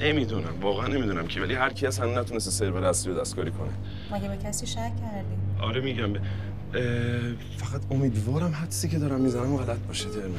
نمی‌دونم 0.00 0.60
واقعا 0.60 0.86
نمی‌دونم 0.86 1.26
کی 1.26 1.40
ولی 1.40 1.54
هر 1.54 1.72
کی 1.72 1.86
از 1.86 1.98
هم 1.98 2.18
نتونسته 2.18 2.50
سرور 2.50 2.84
اصلی 2.84 3.12
رو 3.12 3.20
دستکاری 3.20 3.50
کنه. 3.50 3.70
مگه 4.12 4.28
به 4.28 4.36
کسی 4.36 4.66
شک 4.66 4.76
کردی؟ 4.76 5.62
آره 5.62 5.80
میگم 5.80 6.14
اه، 6.14 6.20
فقط 7.56 7.80
امیدوارم 7.90 8.52
حدسی 8.62 8.88
که 8.88 8.98
دارم 8.98 9.20
می‌زنم 9.20 9.56
غلط 9.56 9.78
باشه 9.78 10.08
ترمه 10.08 10.38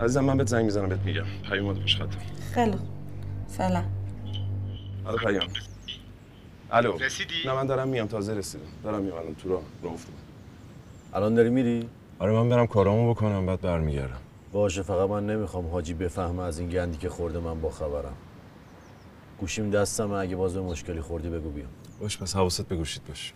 عزیزم 0.00 0.24
من 0.24 0.36
بهت 0.36 0.46
زنگ 0.46 0.64
می‌زنم 0.64 0.88
بهت 0.88 1.00
میگم. 1.00 1.24
پیامات 1.48 1.78
پشت 1.78 1.96
خطم 1.96 2.18
خیلی 2.54 2.76
فعلا 3.48 3.84
الو 5.06 5.16
پیام. 5.16 5.48
الو. 6.70 6.98
رسیدی؟ 6.98 7.34
نه 7.46 7.52
من 7.52 7.66
دارم 7.66 7.88
میام 7.88 8.06
تازه 8.06 8.34
رسیدم. 8.34 8.64
دارم 8.84 9.02
میام 9.02 9.16
الان 9.18 9.34
تو 9.34 9.48
راه 9.48 9.62
راه 9.82 9.92
افتادم. 9.92 10.16
الان 11.14 11.34
داری 11.34 11.50
میری؟ 11.50 11.88
آره 12.18 12.32
من 12.32 12.48
برم 12.48 12.66
کارامو 12.66 13.10
بکنم 13.14 13.46
بعد 13.46 13.60
برمیگردم. 13.60 14.16
باشه 14.52 14.82
فقط 14.82 15.10
من 15.10 15.26
نمی‌خوام 15.26 15.66
حاجی 15.66 15.94
بفهمه 15.94 16.42
از 16.42 16.58
این 16.58 16.68
گندی 16.68 16.98
که 16.98 17.08
خورده 17.08 17.38
من 17.38 17.60
با 17.60 17.70
خبرم. 17.70 18.16
گوشیم 19.42 19.70
دستم 19.70 20.12
اگه 20.12 20.36
باز 20.36 20.54
به 20.54 20.60
مشکلی 20.60 21.00
خوردی 21.00 21.30
بگو 21.30 21.50
بیام. 21.50 21.68
باش 22.00 22.18
پس 22.18 22.36
حواست 22.36 22.68
به 22.68 22.76
گوشیت 22.76 23.02
باش. 23.08 23.32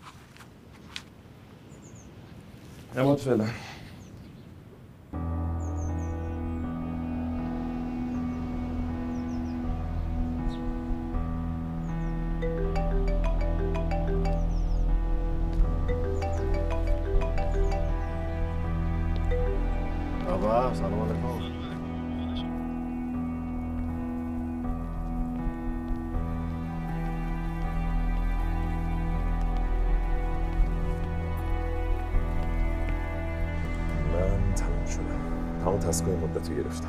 نماد 2.97 3.19
فعلا. 3.19 3.47
بابا 20.27 20.75
سلام 20.75 21.01
علیکم. 21.01 21.46
تسکای 35.97 36.17
مدت 36.17 36.49
رو 36.49 36.57
گرفتم. 36.57 36.89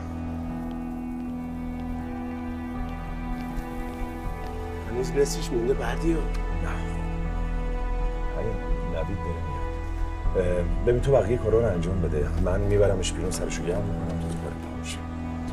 هنوز 4.91 5.11
نصفش 5.11 5.51
مونده 5.51 5.73
بعدی 5.73 6.13
ها 6.13 6.19
نوید 8.93 9.17
داره 10.35 10.65
ببین 10.87 11.01
تو 11.01 11.11
بقیه 11.11 11.37
کارا 11.37 11.59
رو 11.59 11.65
انجام 11.65 12.01
بده. 12.01 12.27
من 12.45 12.61
میبرمش 12.61 13.11
بیرون 13.11 13.31
سرشو 13.31 13.63
گرم 13.63 13.81
می‌کنم 13.81 14.19
تو 14.19 14.27
کار 14.27 14.51
تمام 14.63 14.83
شه 14.83 14.97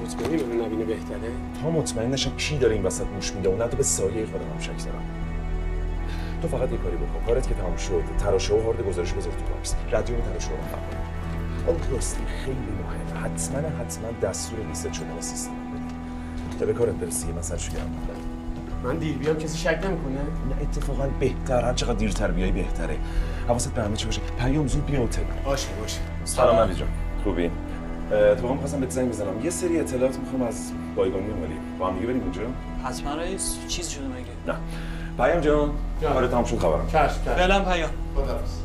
مطمئنی 0.03 0.43
ببین 0.43 0.61
نبینه 0.61 0.85
بهتره؟ 0.85 1.31
تا 1.63 1.71
مطمئن 1.71 2.11
نشم 2.11 2.37
کی 2.37 2.59
داره 2.59 2.75
این 2.75 2.83
وسط 2.83 3.07
موش 3.15 3.33
میده؟ 3.33 3.49
اون 3.49 3.69
تو 3.69 3.77
به 3.77 3.83
سایه 3.83 4.27
خودم 4.27 4.45
هم 4.55 4.61
شک 4.61 4.85
دارم. 4.85 5.03
تو 6.43 6.49
فقط 6.49 6.73
یه 6.73 6.79
کاری 6.79 6.97
بکن. 6.97 7.27
کارت 7.27 7.49
که 7.49 7.55
تمام 7.55 7.77
شد 7.77 8.03
تراشه 8.19 8.55
و 8.55 8.63
هارد 8.63 8.87
گزارش 8.87 9.13
بذار 9.13 9.33
تو 9.33 9.55
box 9.55 9.75
رادیو 9.91 10.17
تراشه 10.17 10.51
رو 10.51 10.57
خبر 10.57 11.04
اون 11.67 11.77
راستی 11.93 12.23
خیلی 12.45 12.57
مهم. 12.57 13.25
حتما 13.25 13.59
حتما 13.59 14.29
دستور 14.29 14.59
ریست 14.69 14.93
شدن 14.93 15.21
سیستم. 15.21 15.51
بده 15.51 16.59
تا 16.59 16.67
به 16.67 16.73
کارت 16.73 16.95
برسی 16.95 17.33
من 17.33 17.43
سرشو 17.43 17.73
گرم 17.73 17.87
می‌کنم. 17.87 18.21
من 18.85 18.99
دیر 18.99 19.17
بیام 19.19 19.37
کسی 19.37 19.59
شک 19.59 19.81
نمی‌کنه؟ 19.85 20.15
نه 20.15 20.63
اتفاقا 20.63 21.09
بهتر 21.21 21.65
هر 21.65 21.75
چقدر 21.75 21.93
دیرتر 21.95 22.31
بیای 22.31 22.53
بهتره. 22.53 22.97
حواست 23.49 23.75
به 23.75 23.83
همه 23.83 23.97
چی 23.97 24.07
باشه. 24.07 24.21
پیام 24.39 24.67
زود 24.67 24.87
بیا 24.87 25.05
هتل. 25.05 25.23
باشه 25.45 25.69
باشه. 25.81 26.01
سلام 26.25 26.57
نوید 26.57 26.77
جان. 26.77 26.89
خوبی؟ 27.25 27.51
تو 28.11 28.49
هم 28.49 28.57
خواستم 28.57 28.81
بهت 28.81 28.91
زنگ 28.91 29.09
بزنم. 29.09 29.45
یه 29.45 29.51
سری 29.51 29.81
اطلاعات 29.81 30.19
می‌خوام 30.19 30.43
از 30.43 30.73
بایگانی 30.97 31.27
مالی. 31.27 31.55
با 31.79 31.87
هم 31.87 31.95
دیگه 31.95 32.07
بریم 32.07 32.23
اونجا 32.23 32.41
حتما 32.85 33.15
رئیس 33.15 33.57
چیزی 33.69 33.91
شده 33.91 34.05
مگه؟ 34.05 34.53
نه. 34.53 34.55
پیام 35.17 35.41
جان 35.41 35.71
آره 36.15 36.29
تمام 36.29 36.45
شد 36.45 36.59
خبرم. 36.59 36.87
چشم 36.87 37.07
چشم. 37.25 37.35
فعلا 37.35 37.65
پیام. 37.65 37.91
خداحافظ. 38.15 38.64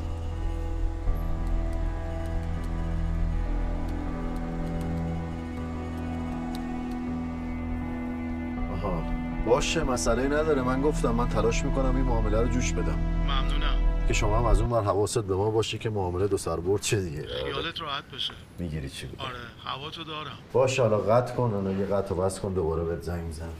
باشه 9.60 9.84
مسئله 9.84 10.28
نداره. 10.28 10.62
من 10.62 10.82
گفتم 10.82 11.12
من 11.12 11.30
تلاش 11.30 11.64
می‌کنم 11.64 11.96
این 11.96 12.06
معامله 12.06 12.42
رو 12.42 12.48
جوش 12.48 12.74
بدم. 12.74 13.00
ممنونم. 13.00 14.06
که 14.08 14.14
شما 14.14 14.40
هم 14.40 14.46
از 14.46 14.62
اون 14.62 14.70
بر 14.70 14.84
حواست 14.84 15.20
به 15.20 15.36
ما 15.36 15.52
باشه 15.52 15.78
که 15.78 15.90
معامله 15.90 16.28
دو 16.28 16.38
سر 16.38 16.56
برد 16.56 16.82
چه 16.82 17.02
دیگه. 17.02 17.28
خیالت 17.28 17.82
راحت 17.82 18.04
بشه. 18.04 18.34
می‌گیری 18.60 18.90
چی 18.90 19.08
بود 19.08 19.22
آره 19.22 19.40
هوا 19.66 19.90
تو 19.90 20.04
دارم. 20.04 20.38
باشه 20.54 20.82
حالا 20.82 20.98
قطع 20.98 21.36
کن 21.36 21.52
حالا 21.52 21.72
یه 21.72 21.86
قطع 21.86 22.16
و 22.16 22.18
بس 22.18 22.40
کن 22.40 22.54
دوباره 22.54 22.84
بهت 22.84 23.02
زنگ 23.02 23.24
می‌زنم. 23.24 23.54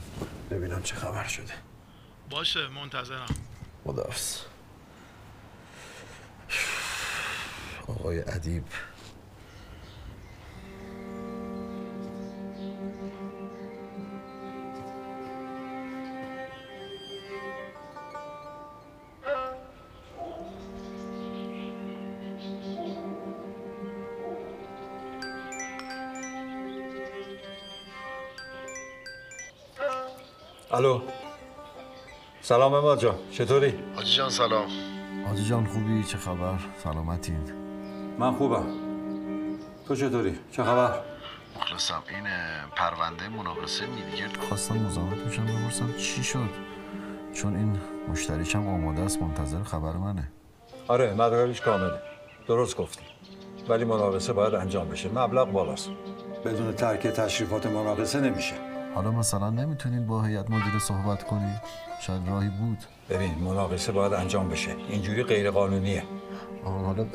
ببینم 0.50 0.82
چه 0.82 0.94
خبر 0.94 1.24
شده. 1.24 1.52
باشه 2.30 2.68
منتظرم. 2.68 3.34
خداحافظ. 3.84 4.36
آقای 7.88 8.20
ادیب. 8.20 8.64
الو. 30.80 31.00
سلام 32.40 32.74
اماد 32.74 33.00
جان 33.00 33.14
چطوری؟ 33.30 33.74
حاجی 33.94 34.16
جان 34.16 34.30
سلام. 34.30 34.68
حاجی 35.26 35.44
جان 35.44 35.66
خوبی؟ 35.66 36.04
چه 36.04 36.18
خبر؟ 36.18 36.58
سلامتین. 36.84 37.52
من 38.18 38.32
خوبم. 38.32 38.66
تو 39.88 39.96
چطوری؟ 39.96 40.38
چه 40.52 40.64
خبر؟ 40.64 41.00
مخلصم 41.56 42.02
این 42.08 42.24
پرونده 42.76 43.28
مناقصه 43.28 43.86
میدیگرد 43.86 44.36
خواستم 44.48 44.76
مزاحمت 44.76 45.18
میشم 45.18 45.46
بپرسم 45.46 45.92
چی 45.98 46.24
شد؟ 46.24 46.50
چون 47.34 47.56
این 47.56 47.80
مشتریشم 48.08 48.68
آماده 48.68 49.02
است 49.02 49.22
منتظر 49.22 49.62
خبر 49.62 49.92
منه. 49.92 50.28
آره 50.88 51.14
مدارکش 51.14 51.60
کامله. 51.60 52.00
درست 52.48 52.76
گفتی. 52.76 53.02
ولی 53.68 53.84
مناقصه 53.84 54.32
باید 54.32 54.54
انجام 54.54 54.88
بشه. 54.88 55.08
مبلغ 55.08 55.50
بالاست. 55.50 55.90
بدون 56.44 56.72
ترک 56.72 57.06
تشریفات 57.06 57.66
مناقصه 57.66 58.20
نمیشه. 58.20 58.69
حالا 58.94 59.10
مثلا 59.10 59.50
نمی‌تونین 59.50 60.06
با 60.06 60.22
هیئت 60.22 60.50
مدیره 60.50 60.78
صحبت 60.78 61.24
کنید 61.24 61.60
شاید 62.00 62.28
راهی 62.28 62.48
بود. 62.48 62.78
ببین 63.10 63.34
مناقصه 63.34 63.92
باید 63.92 64.12
انجام 64.12 64.48
بشه. 64.48 64.70
اینجوری 64.88 65.22
غیر 65.22 65.50
قانونیه 65.50 66.02
حالا 66.64 67.06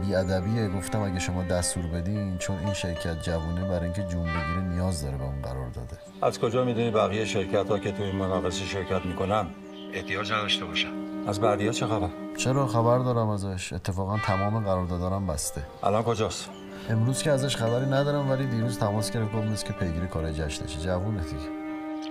بیادبیه. 0.00 0.68
گفتم 0.68 1.02
اگه 1.02 1.18
شما 1.18 1.42
دستور 1.42 1.86
بدین 1.86 2.38
چون 2.38 2.58
این 2.58 2.72
شرکت 2.72 3.22
جوونه 3.22 3.68
برای 3.68 3.84
اینکه 3.84 4.02
جون 4.02 4.22
بگیره 4.22 4.60
نیاز 4.60 5.02
داره 5.02 5.16
به 5.16 5.24
اون 5.24 5.42
قرار 5.42 5.68
داده. 5.68 5.98
از 6.22 6.38
کجا 6.38 6.64
می‌دونی 6.64 6.90
بقیه 6.90 7.24
شرکت 7.24 7.68
ها 7.68 7.78
که 7.78 7.92
توی 7.92 8.04
این 8.04 8.16
مناقصه 8.16 8.64
شرکت 8.64 9.06
می‌کنن؟ 9.06 9.46
احتیاج 9.92 10.32
نداشته 10.32 10.64
باشن 10.64 10.88
از 11.26 11.40
بردیا 11.40 11.72
چه 11.72 11.86
خبر؟ 11.86 12.08
چرا؟ 12.36 12.66
خبر 12.66 12.98
دارم 12.98 13.28
ازش. 13.28 13.72
اتفاقا 13.72 14.18
تمام 14.18 14.64
قراردادارم 14.64 15.26
بسته. 15.26 15.62
الان 15.82 16.02
کجاست؟ 16.02 16.50
امروز 16.90 17.22
که 17.22 17.30
ازش 17.30 17.56
خبری 17.56 17.86
ندارم 17.86 18.30
ولی 18.30 18.46
دیروز 18.46 18.78
تماس 18.78 19.10
گرفت 19.10 19.32
گفت 19.32 19.66
که 19.66 19.72
پیگیری 19.72 20.06
کار 20.06 20.32
جشنشه 20.32 20.80
جوونه 20.80 21.22
دیگه. 21.22 21.48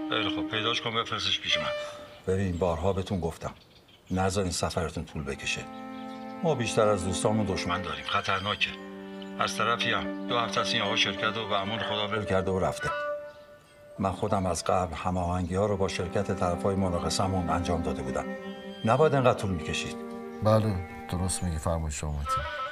خیلی 0.09 0.29
خب 0.29 0.47
پیداش 0.47 0.81
کن 0.81 0.95
بفرستش 0.95 1.41
پیش 1.41 1.57
من. 1.57 1.63
ببین 2.27 2.57
بارها 2.57 2.93
بهتون 2.93 3.19
گفتم. 3.19 3.51
نذارین 4.11 4.51
سفرتون 4.51 5.05
طول 5.05 5.23
بکشه. 5.23 5.61
ما 6.43 6.55
بیشتر 6.55 6.87
از 6.87 7.05
دوستامون 7.05 7.45
دشمن 7.45 7.81
داریم. 7.81 8.05
خطرناکه. 8.05 8.69
از 9.39 9.57
طرفی 9.57 9.91
هم. 9.91 10.27
دو 10.27 10.37
هفته 10.37 10.61
از 10.61 10.73
این 10.73 10.81
آقا 10.81 10.95
شرکت 10.95 11.37
رو 11.37 11.47
به 11.47 11.61
امون 11.61 11.79
خدا 11.79 12.07
ول 12.07 12.25
کرده 12.25 12.51
و 12.51 12.59
رفته. 12.59 12.89
من 13.99 14.11
خودم 14.11 14.45
از 14.45 14.63
قبل 14.63 14.93
هماهنگی 14.93 15.55
ها 15.55 15.65
رو 15.65 15.77
با 15.77 15.87
شرکت 15.87 16.39
طرف 16.39 16.63
های 16.63 16.75
مناقصمون 16.75 17.49
انجام 17.49 17.81
داده 17.81 18.01
بودم. 18.01 18.25
نباید 18.85 19.15
انقدر 19.15 19.39
طول 19.39 19.51
می‌کشید. 19.51 19.95
بله. 20.43 20.75
درست 21.11 21.43
میگی 21.43 21.57
فرمایش 21.57 21.99
شما 21.99 22.19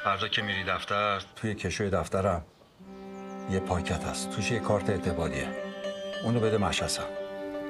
فردا 0.04 0.28
که 0.28 0.42
میری 0.42 0.64
دفتر؟ 0.64 1.22
توی 1.36 1.56
کشوی 1.56 1.90
دفترم. 1.90 2.44
یه 3.50 3.60
پاکت 3.60 4.04
هست. 4.04 4.30
توش 4.30 4.52
یه 4.52 4.60
کارت 4.60 4.90
اعتباریه. 4.90 5.48
اونو 6.24 6.40
بده 6.40 6.58
مشهسم. 6.58 7.04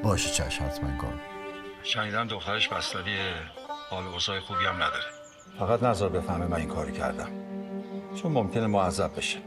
باشه 0.04 0.30
چشم 0.30 0.66
حتما 0.66 0.98
کار 0.98 1.14
شنیدم 1.84 2.28
دخترش 2.28 2.70
بستریه. 2.70 3.34
حال 3.90 4.08
اوضاع 4.08 4.40
خوبی 4.40 4.66
هم 4.66 4.76
نداره. 4.76 5.04
فقط 5.60 5.84
نظر 5.84 6.10
بفهمه 6.10 6.46
من 6.46 6.58
این 6.58 6.70
کاری 6.70 6.92
کردم. 6.92 7.30
چون 8.22 8.32
ممکنه 8.32 8.68
معذب 8.68 9.18
بشه. 9.18 9.40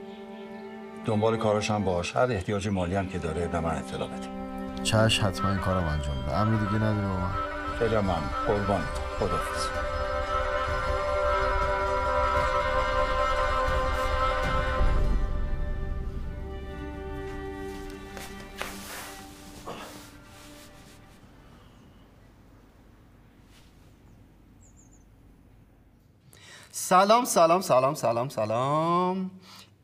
دنبال 1.04 1.36
کاراش 1.36 1.70
هم 1.70 1.84
باش. 1.84 2.16
هر 2.16 2.32
احتیاج 2.32 2.68
مالی 2.68 2.96
هم 2.96 3.08
که 3.08 3.18
داره 3.18 3.48
به 3.48 3.60
من 3.60 3.74
اطلاع 3.74 4.08
بده. 4.08 4.28
چشم 4.82 5.26
حتما 5.26 5.50
این 5.50 5.58
کارم 5.58 5.84
انجام 5.84 6.22
بده 6.22 6.36
امری 6.36 6.66
دیگه 6.66 6.84
نداره 6.84 7.08
با 7.08 7.16
من 7.16 7.30
خیلی 7.78 7.96
ممنون. 7.96 8.30
قربانت. 8.46 8.84
خدافظ 9.18 9.91
سلام 26.92 27.24
سلام 27.24 27.60
سلام 27.60 27.94
سلام 27.94 28.28
سلام. 28.28 29.30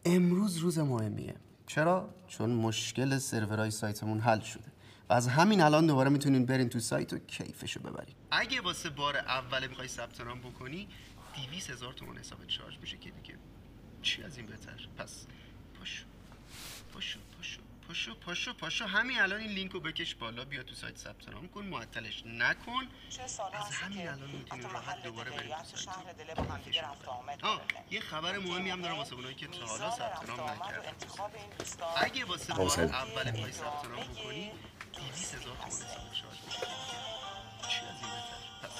امروز 0.04 0.56
روز 0.56 0.78
مهمیه. 0.78 1.34
چرا؟ 1.66 2.08
چون 2.28 2.50
مشکل 2.50 3.18
سرورهای 3.18 3.70
سایتمون 3.70 4.20
حل 4.20 4.40
شده. 4.40 4.64
و 5.08 5.12
از 5.12 5.28
همین 5.28 5.60
الان 5.60 5.86
دوباره 5.86 6.10
می‌تونین 6.10 6.46
برین 6.46 6.68
تو 6.68 6.80
سایت 6.80 7.12
و 7.12 7.18
کیفشو 7.18 7.80
ببرین. 7.80 8.14
اگه 8.30 8.60
واسه 8.60 8.90
بار 8.90 9.16
اوله 9.16 9.66
می‌خوای 9.66 9.88
ثبت 9.88 10.20
نام 10.20 10.40
بکنی 10.40 10.88
200 11.50 11.70
هزار 11.70 11.92
تومن 11.92 12.18
حسابت 12.18 12.48
شارژ 12.48 12.78
میشه 12.80 12.96
که 12.96 13.10
دیگه. 13.10 13.38
چی 14.02 14.22
از 14.22 14.36
این 14.36 14.46
بهتر؟ 14.46 14.88
پس 14.96 15.26
پاشو. 15.78 16.04
پاشو 16.94 17.18
پاشو. 17.36 17.60
پاشو 17.88 18.14
پاشو 18.14 18.52
پاشو. 18.52 18.86
همین 18.86 19.20
الان 19.20 19.40
این 19.40 19.50
لینک 19.50 19.72
رو 19.72 19.80
بکش 19.80 20.14
بالا 20.14 20.44
بیا 20.44 20.62
تو 20.62 20.74
سایت 20.74 20.96
ثبت 20.96 21.28
نام 21.28 21.48
کن 21.48 21.64
معطلش 21.64 22.22
نکن. 22.26 22.86
از 23.52 23.70
همین 23.74 24.08
الان 24.08 24.30
می‌تونی 24.30 24.62
راحت 24.62 25.02
دوباره 25.02 25.30
بریم 25.30 25.54
تو 25.70 25.76
سایت. 25.76 27.44
آه 27.44 27.60
یه 27.90 28.00
خبر 28.00 28.38
مهمی 28.38 28.70
هم 28.70 28.82
دارم 28.82 28.98
واسه 28.98 29.14
اونایی 29.14 29.34
که 29.34 29.46
تا 29.46 29.66
حالا 29.66 29.90
ثبت 29.90 30.28
نام 30.28 30.40
نکردن. 30.40 30.92
اگه 31.96 32.24
واسه 32.24 32.54
بار. 32.54 32.80
اول 32.80 33.30
می‌خوای 33.30 33.52
ثبت 33.52 33.84
نام 33.84 34.00
بکنی 34.00 34.50
200 34.92 35.34
هزار 35.34 35.56
تومن 35.56 35.66
حساب 35.66 36.14
شارژ 36.14 36.38
میشه 36.46 36.60
چی 37.68 37.80
از 37.86 37.96
این 38.02 38.10
بهتر؟ 38.10 38.38
پس. 38.62 38.70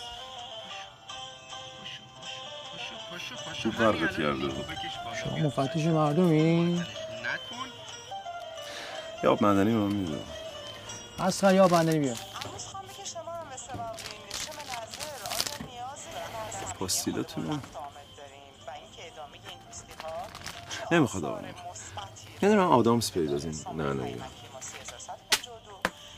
پاشو 3.10 3.34
پاشو 3.34 3.70
پاشو 3.70 3.70
همین 3.70 4.26
الان. 4.26 4.48
بکش 4.48 4.96
بالا. 5.04 5.16
شما 5.16 5.38
مفتش 5.38 5.84
مردمی؟ 5.84 6.84
یا 9.24 9.32
آب 9.32 9.42
معدنی 9.42 9.70
به 9.72 9.78
من 9.78 9.92
میده 9.92 10.18
اصلا 11.18 11.52
یا 11.52 11.68
بندری 11.68 11.98
بیا 11.98 12.14
پاستیلتون 16.78 17.60
نمی‌خواد 20.92 21.24
آقا. 21.24 21.40
نمی‌خواد 21.40 22.08
یه 22.42 22.48
دونه 22.48 22.62
آدامس 22.62 23.12
پیدازین 23.12 23.54
نه 23.76 23.92
نه 23.92 24.14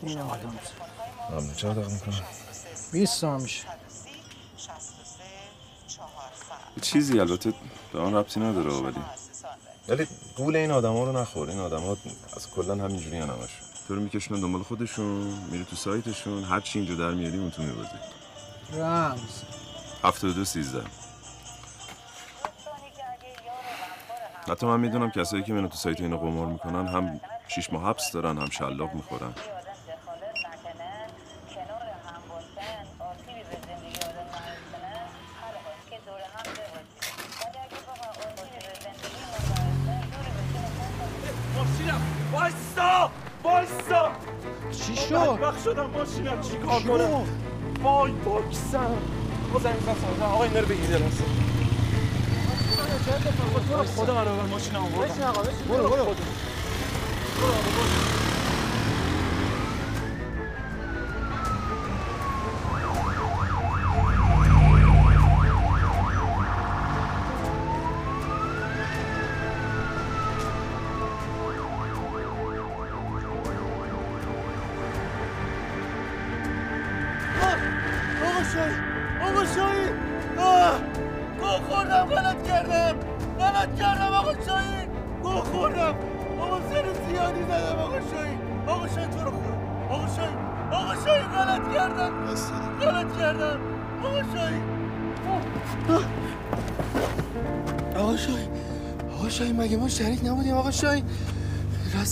این 0.03 0.19
آدم 0.21 0.59
ممنون. 1.31 1.55
چرا 1.55 1.75
داغ 1.75 1.91
می‌کنم 1.91 2.23
20 2.93 3.21
تومن 3.21 3.43
میشه. 3.43 3.65
چیزی 6.81 7.21
البته 7.21 7.53
به 7.93 8.01
آن 8.01 8.15
ربطی 8.15 8.41
نداره 8.41 8.71
ولی 8.73 9.01
ولی 9.89 10.07
گول 10.40 10.57
این 10.57 10.70
آدما 10.70 11.05
رو 11.05 11.12
نخور. 11.12 11.50
این 11.50 11.59
آدما 11.59 11.96
از 12.37 12.50
کلا 12.50 12.74
همینجوری 12.74 13.16
همشون. 13.16 13.70
تو 13.88 13.94
رو 13.94 14.00
میکشونن 14.00 14.40
دنبال 14.40 14.62
خودشون 14.62 15.22
میری 15.50 15.64
تو 15.64 15.76
سایتشون 15.76 16.44
هر 16.44 16.61
چی 16.61 16.79
اینجا 16.79 16.94
در 16.94 17.11
میاری 17.11 17.38
اون 17.38 17.50
تو 17.50 17.62
میبازی 17.62 17.88
رمز 18.72 19.42
72 20.05 20.44
13 20.44 20.83
حتی 24.48 24.66
من 24.66 24.81
می‌دونم 24.81 25.11
کسایی 25.11 25.42
که 25.42 25.53
منو 25.53 25.68
تو 25.68 25.76
سایت 25.76 26.00
اینا 26.00 26.16
قمار 26.16 26.46
می‌کنن 26.46 26.87
هم 26.87 27.20
شیش 27.48 27.72
ماه 27.72 27.85
حبس 27.85 28.12
دارن 28.12 28.38
هم 28.38 28.50
شلاق 28.50 28.94
می‌خورن. 28.94 29.33
وایسا 42.51 43.11
وایسا 43.45 44.11
چی 44.71 44.97
شد؟ 44.97 45.15
بدبخت 45.15 45.65
شدم 45.65 45.91
ماشینم 45.91 46.41
چی 46.41 46.57
کار 46.57 46.83
کنم 46.83 47.27
وای 47.83 48.13
باکسم 48.13 48.97
با 49.53 49.61
زمین 49.61 49.77
بسازم 49.77 50.23
آقا 50.23 50.45
این 50.45 50.57
رو 50.57 50.67
بگیر 50.67 50.99
دست 50.99 51.23
خدا 53.97 54.15
قرار 54.15 54.37
بر 54.37 54.47
ماشینم 54.47 54.85
آوردم 54.85 55.33
برو 55.69 55.89
برو 55.89 56.15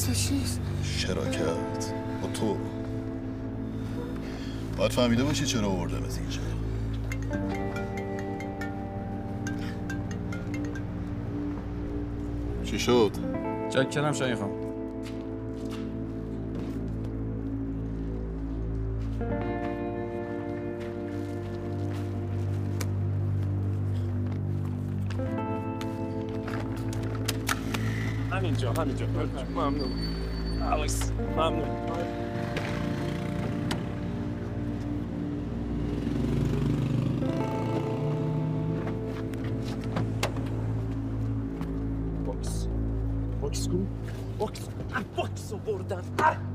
راستش 0.09 0.33
نیست. 0.33 0.61
شراکت 0.83 1.93
با 2.23 2.29
تو. 2.35 2.57
باید 4.77 4.93
فهمیده 4.93 5.25
باشی 5.25 5.47
چرا 5.47 5.69
آوردن 5.69 6.05
از 6.05 6.19
اینجا. 6.19 6.41
چی 12.65 12.79
شد؟ 12.79 13.13
چک 13.71 13.91
کردم 13.91 14.13
شاهین 14.13 14.37
خان 14.37 14.51
Hamidjo, 28.39 28.73
Hamidjo. 28.73 29.07
Mamnun. 29.53 29.91
Alex, 30.63 31.13
mamnun. 31.35 31.67
Box. 42.25 42.69
Box, 43.41 43.67
box. 43.67 43.81
Box. 44.39 44.61
Box 45.17 45.53
oradan. 45.67 46.05
Ah! 46.23 46.48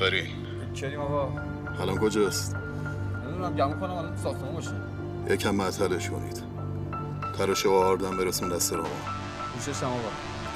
آفرین. 0.00 0.26
کریم 0.80 1.00
آقا؟ 1.00 1.32
الان 1.80 1.98
کجاست؟ 1.98 2.56
نمی‌دونم 3.24 3.56
گمون 3.56 3.80
کنم 3.80 3.90
الان 3.90 4.16
تو 4.16 4.22
ساختمون 4.22 4.54
باشه. 4.54 4.70
یکم 5.30 5.54
معطلش 5.54 6.10
کنید. 6.10 6.42
تراشه 7.38 7.68
و 7.68 7.72
آردن 7.72 8.16
برسون 8.16 8.48
دست 8.48 8.72
راما 8.72 8.88
گوشش 9.54 9.82
هم 9.82 9.88
آقا. 9.88 9.98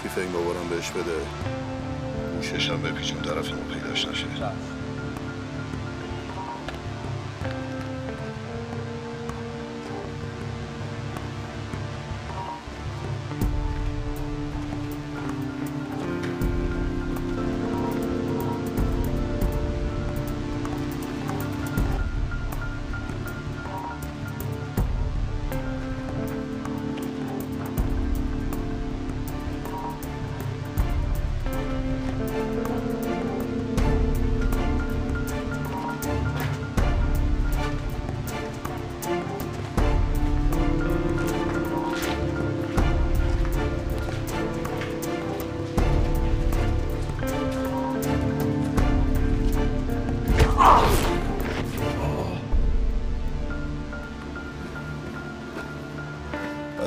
کیف 0.02 0.18
این 0.18 0.32
بابارم 0.32 0.68
بهش 0.70 0.90
بده. 0.90 1.16
گوشش 2.36 2.70
هم 2.70 2.82
بپیچون 2.82 3.22
طرف 3.22 3.50
ما 3.50 3.74
پیداش 3.74 4.08
نشه. 4.08 4.26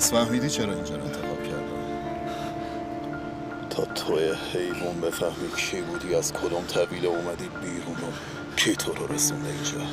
پس 0.07 0.13
فهمیدی 0.13 0.49
چرا 0.49 0.73
اینجا 0.73 0.95
رو 0.95 1.03
انتخاب 1.03 1.43
کردم 1.43 1.97
تا 3.69 3.85
توی 3.85 4.31
حیوان 4.53 5.01
بفهمی 5.01 5.51
کی 5.57 5.81
بودی 5.81 6.15
از 6.15 6.33
کدوم 6.33 6.65
طویله 6.65 7.07
اومدی 7.07 7.49
بیرون 7.61 7.95
و 7.95 8.11
کی 8.55 8.75
تو 8.75 8.93
رو 8.93 9.13
رسونده 9.13 9.49
اینجا؟ 9.49 9.87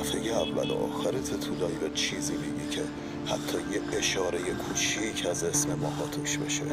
دفعه 0.00 0.40
اول 0.40 0.70
و 0.70 0.74
آخرت 0.74 1.40
تو 1.40 1.54
live 1.54 1.94
چیزی 1.94 2.36
میگی 2.36 2.68
که 2.70 2.82
حتی 3.26 3.58
یه 3.72 3.98
اشاره 3.98 4.38
کوچیک 4.38 5.26
از 5.26 5.44
اسم 5.44 5.74
ماها 5.74 6.06
توش 6.06 6.38
بشه. 6.38 6.64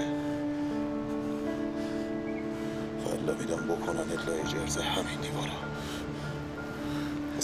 والا 3.06 3.34
میدم 3.40 3.76
بکننت 3.76 4.06
لای 4.28 4.44
جرز 4.44 4.78
همین 4.78 5.22
دیوارا. 5.22 5.75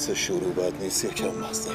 مثل 0.01 0.13
شروع 0.13 0.53
بد 0.53 0.83
نیست 0.83 1.05
یکم 1.05 1.27
بد 1.27 1.71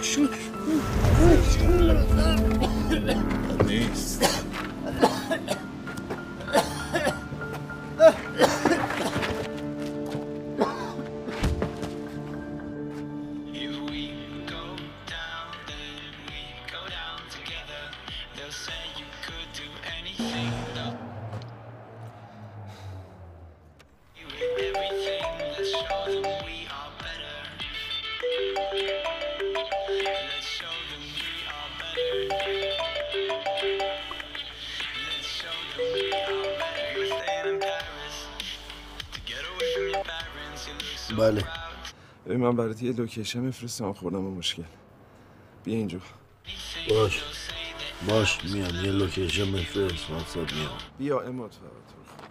نیست. 3.68 4.26
من 42.47 42.57
برات 42.57 42.82
یه 42.82 42.92
location 42.92 43.40
میفرستم 43.40 43.92
خوردم 43.92 44.13
به 44.13 44.20
مشکل. 44.20 44.62
بیا 45.64 45.74
اینجا. 45.74 45.99
باش. 46.88 47.22
باش 48.09 48.44
میام. 48.44 48.84
یه 48.84 48.90
location 48.90 49.53
بفرست 49.53 50.11
واتساپ 50.11 50.53
میام. 50.55 50.70
بیا 50.99 51.20
اماد 51.20 51.51
فقط. 51.51 52.26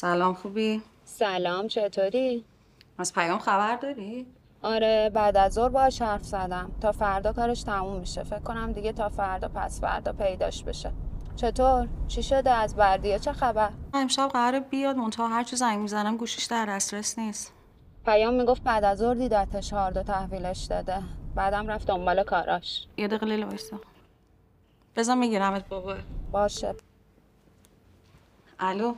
سلام 0.00 0.34
خوبی؟ 0.34 0.82
سلام 1.04 1.68
چطوری؟ 1.68 2.44
از 2.98 3.14
پیام 3.14 3.38
خبر 3.38 3.76
داری؟ 3.76 4.26
آره 4.62 5.10
بعد 5.14 5.36
از 5.36 5.52
ظهر 5.52 5.68
باهاش 5.68 6.02
حرف 6.02 6.22
زدم. 6.24 6.70
تا 6.80 6.92
فردا 6.92 7.32
کارش 7.32 7.62
تموم 7.62 8.00
میشه. 8.00 8.24
فکر 8.24 8.38
کنم 8.38 8.72
دیگه 8.72 8.92
تا 8.92 9.08
فردا 9.08 9.48
پس 9.48 9.80
فردا 9.80 10.12
پیداش 10.12 10.64
بشه. 10.64 10.92
چطور؟ 11.36 11.88
چی 12.08 12.22
شده؟ 12.22 12.50
از 12.50 12.76
بردیا 12.76 13.18
چه 13.18 13.32
خبر؟ 13.32 13.70
امشب 13.94 14.28
قراره 14.28 14.60
بیاد 14.60 14.96
منتها 14.96 15.28
هر 15.28 15.44
چی 15.44 15.56
زنگ 15.56 15.78
می‌زنم 15.78 16.16
گوشیش 16.16 16.44
در 16.44 16.66
دسترس 16.66 17.18
نیست. 17.18 17.52
پیام 18.04 18.34
می‌گفت 18.34 18.62
بعد 18.62 18.84
از 18.84 18.98
ظهر 18.98 19.14
دیدتش 19.14 19.72
هاردو 19.72 20.02
تحویلش 20.02 20.64
داده. 20.64 21.02
بعدم 21.34 21.68
رفت 21.68 21.86
دنبال 21.86 22.22
کاراش. 22.24 22.86
یه 22.96 23.08
دقیقه 23.08 23.26
لیلا 23.26 23.46
وایسا. 23.46 23.80
بذار 24.96 25.16
میگیرمت 25.16 25.68
بابا. 25.68 25.96
باشه. 26.32 26.74
الو؟ 28.60 28.94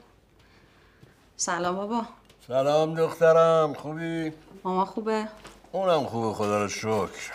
سلام 1.42 1.76
بابا. 1.76 2.02
سلام 2.48 2.94
دخترم 2.94 3.74
خوبی؟ 3.74 4.32
ماما 4.64 4.84
خوبه؟ 4.84 5.28
اونم 5.72 6.04
خوبه 6.04 6.34
خدا 6.34 6.62
رو 6.62 6.68
شکر. 6.68 7.32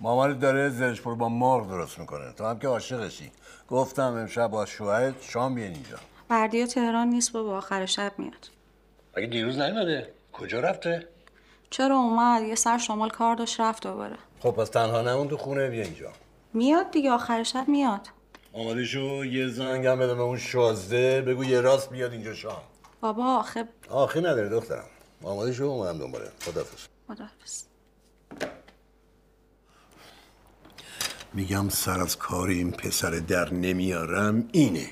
مامانت 0.00 0.40
داره 0.40 0.68
زرش 0.68 1.00
با 1.00 1.28
مرغ 1.28 1.68
درست 1.68 1.98
می‌کنه. 1.98 2.32
تو 2.32 2.44
هم 2.44 2.58
که 2.58 2.68
عاشقشی. 2.68 3.32
گفتم 3.68 4.02
امشب 4.02 4.46
با 4.46 4.66
شوهرت 4.66 5.14
شام 5.22 5.54
بیان 5.54 5.72
اینجا. 5.72 5.96
بردیا 6.28 6.66
تهران 6.66 7.08
نیست 7.08 7.32
بابا 7.32 7.56
آخر 7.56 7.86
شب 7.86 8.12
میاد. 8.18 8.48
اگه 9.14 9.26
دیروز 9.26 9.58
نیومده؟ 9.58 10.14
کجا 10.32 10.60
رفته؟ 10.60 11.08
چرا 11.70 11.96
اومد؟ 11.96 12.42
یه 12.42 12.54
سر 12.54 12.78
شمال 12.78 13.10
کار 13.10 13.34
داشت 13.34 13.60
رفت 13.60 13.82
دوباره. 13.82 14.16
خب 14.40 14.50
پس 14.50 14.68
تنها 14.68 15.02
نمون 15.02 15.28
تو 15.28 15.36
خونه 15.36 15.68
بیا 15.68 15.82
اینجا. 15.82 16.12
میاد 16.54 16.90
دیگه 16.90 17.10
آخر 17.10 17.42
شب 17.42 17.68
میاد. 17.68 18.08
آماده 18.52 18.84
شو 18.84 19.24
یه 19.24 19.48
زنگ 19.48 19.86
هم 19.86 19.98
بده 19.98 20.14
به 20.14 20.22
اون 20.22 20.38
شازده 20.38 21.22
بگو 21.22 21.44
یه 21.44 21.60
راست 21.60 21.90
بیاد 21.90 22.12
اینجا 22.12 22.34
شام. 22.34 22.62
بابا 23.04 23.24
آخه 23.24 23.68
آخی 23.90 24.18
نداره 24.18 24.48
دخترم. 24.48 24.84
آماده 25.22 25.52
شو 25.52 25.64
اومدم 25.64 25.98
دنباله. 25.98 26.30
خدافظ 26.40 26.86
خداحافظ. 27.08 27.62
میگم 31.34 31.68
سر 31.68 32.00
از 32.00 32.16
کار 32.16 32.48
این 32.48 32.70
پسر 32.70 33.10
در 33.10 33.54
نمیارم 33.54 34.48
اینه. 34.52 34.90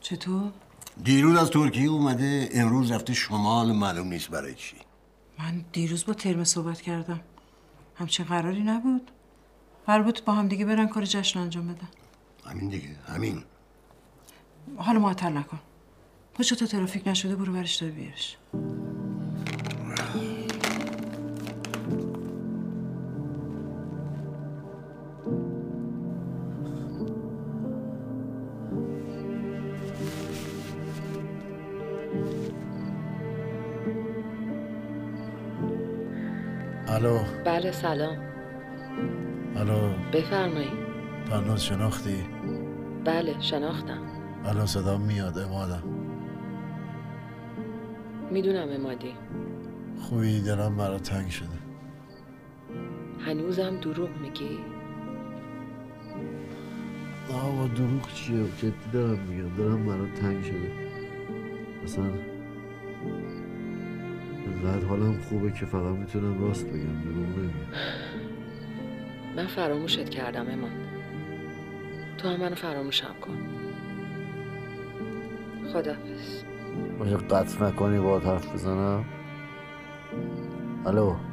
چطور؟ 0.00 0.52
دیروز 1.04 1.38
از 1.38 1.50
ترکیه 1.50 1.88
اومده 1.90 2.48
امروز 2.52 2.90
رفته 2.90 3.14
شمال 3.14 3.72
معلوم 3.72 4.08
نیست 4.08 4.30
برای 4.30 4.54
چی. 4.54 4.76
من 5.38 5.64
دیروز 5.72 6.06
با 6.06 6.14
ترمه 6.14 6.44
صحبت 6.44 6.80
کردم. 6.80 7.20
همچین 7.94 8.26
قراری 8.26 8.62
نبود. 8.62 9.10
قرار 9.86 10.02
بود 10.02 10.24
با 10.24 10.32
هم 10.32 10.48
دیگه 10.48 10.64
برن 10.64 10.88
کار 10.88 11.04
جشن 11.04 11.40
انجام 11.40 11.74
بدن. 11.74 11.88
همین 12.44 12.68
دیگه 12.68 12.88
همین. 13.06 13.44
حالا 14.76 14.98
معطل 14.98 15.32
نکن. 15.32 15.60
پاشو 16.38 16.54
تا 16.54 16.66
ترافیک 16.66 17.08
نشده 17.08 17.36
برو 17.36 17.52
برش 17.52 17.76
داری 17.76 17.92
بیارش. 17.92 18.36
الو. 36.88 37.18
بله 37.44 37.72
سلام. 37.72 38.18
الو. 39.56 39.92
بفرمایید 40.12 40.72
پرناز 41.30 41.64
شناختی؟ 41.64 42.24
بله 43.04 43.40
شناختم. 43.40 44.02
الان 44.44 44.66
صدا 44.66 44.98
میاد 44.98 45.38
امادم 45.38 46.07
می‌دونم 48.30 48.68
امادی. 48.70 49.14
خوبی؟ 50.00 50.40
دلم 50.40 50.76
برا 50.76 50.98
تنگ 50.98 51.28
شده. 51.28 51.48
هنوزم 53.20 53.76
دروغ 53.76 54.10
میگی؟ 54.22 54.58
آقا 57.32 57.66
دروغ 57.66 58.12
چیه؟ 58.14 58.44
جدی 58.58 58.72
دارم 58.92 59.18
میگم. 59.18 59.56
دارم 59.56 59.86
برات 59.86 60.14
تنگ 60.14 60.44
شده. 60.44 60.72
اصلا 61.84 62.04
انقدر 64.46 64.86
حالم 64.86 65.18
خوبه 65.18 65.52
که 65.52 65.66
فقط 65.66 65.96
می‌تونم 65.96 66.40
راست 66.40 66.66
بگم. 66.66 67.02
دروغ 67.02 67.38
نمیگم. 67.38 67.52
من 69.36 69.46
فراموشت 69.46 70.08
کردم 70.08 70.46
امان. 70.50 70.70
تو 72.18 72.28
هم 72.28 72.40
منو 72.40 72.54
فراموشم 72.54 73.14
کن. 73.20 73.38
خدافز 75.72 76.42
باشه 76.98 77.16
قطع 77.16 77.64
نکنی 77.64 77.98
با 77.98 78.18
حرف 78.18 78.54
بزنم. 78.54 79.04
الو. 80.86 81.27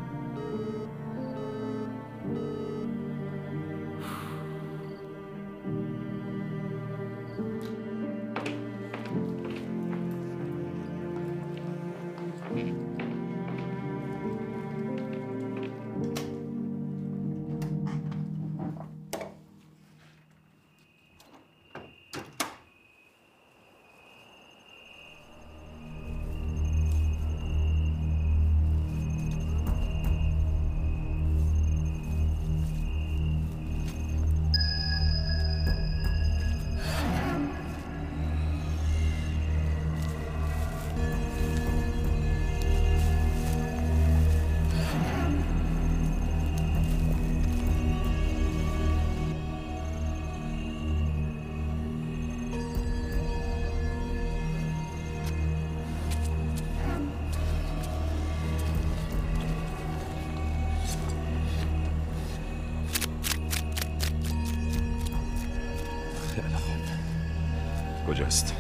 کجاست؟ 68.16 68.54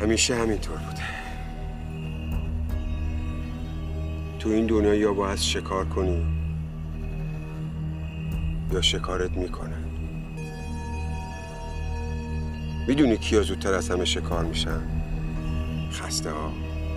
همیشه 0.00 0.34
همینطور 0.34 0.76
بوده 0.76 1.02
تو 4.38 4.48
این 4.48 4.66
دنیا 4.66 4.94
یا 4.94 5.12
باید 5.12 5.38
شکار 5.38 5.84
کنی 5.84 6.26
یا 8.72 8.80
شکارت 8.80 9.30
می‌کنه 9.30 9.76
می‌دونی 12.88 13.16
کیا 13.16 13.42
زودتر 13.42 13.74
از 13.74 13.90
همه 13.90 14.04
شکار 14.04 14.44
میشن؟ 14.44 14.80
خسته 15.92 16.30
ها 16.30 16.52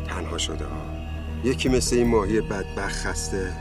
تنها 0.07 0.37
شده 0.37 0.65
ها 0.65 0.88
یکی 1.43 1.69
مثل 1.69 1.95
این 1.95 2.07
ماهی 2.07 2.41
بدبخت 2.41 3.07
خسته 3.07 3.53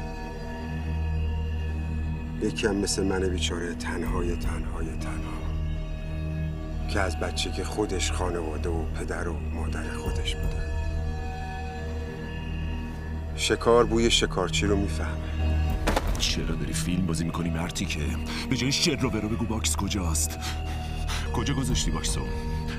یکی 2.42 2.66
هم 2.66 2.76
مثل 2.76 3.02
من 3.02 3.28
بیچاره 3.28 3.74
تنهای 3.74 4.36
تنهای 4.36 4.86
تنها 5.00 5.38
که 6.88 7.00
از 7.00 7.20
بچه 7.20 7.52
که 7.52 7.64
خودش 7.64 8.12
خانواده 8.12 8.68
و 8.68 8.84
پدر 8.84 9.28
و 9.28 9.36
مادر 9.54 9.92
خودش 9.92 10.34
بوده. 10.34 10.62
شکار 13.36 13.84
بوی 13.84 14.10
شکارچی 14.10 14.66
رو 14.66 14.76
می‌فهمه. 14.76 15.18
چرا 16.18 16.54
داری 16.54 16.72
فیلم 16.72 17.06
بازی 17.06 17.24
می‌کنی 17.24 17.50
مرتی 17.50 17.84
که؟ 17.84 18.00
به 18.50 18.56
جای 18.56 18.72
شر 18.72 18.96
رو 18.96 19.10
برو 19.10 19.28
بگو 19.28 19.44
باکس 19.44 19.76
کجاست. 19.76 20.38
کجا 21.34 21.54
گذاشتی 21.54 21.90
box 21.90 22.08
و؟ 22.08 22.20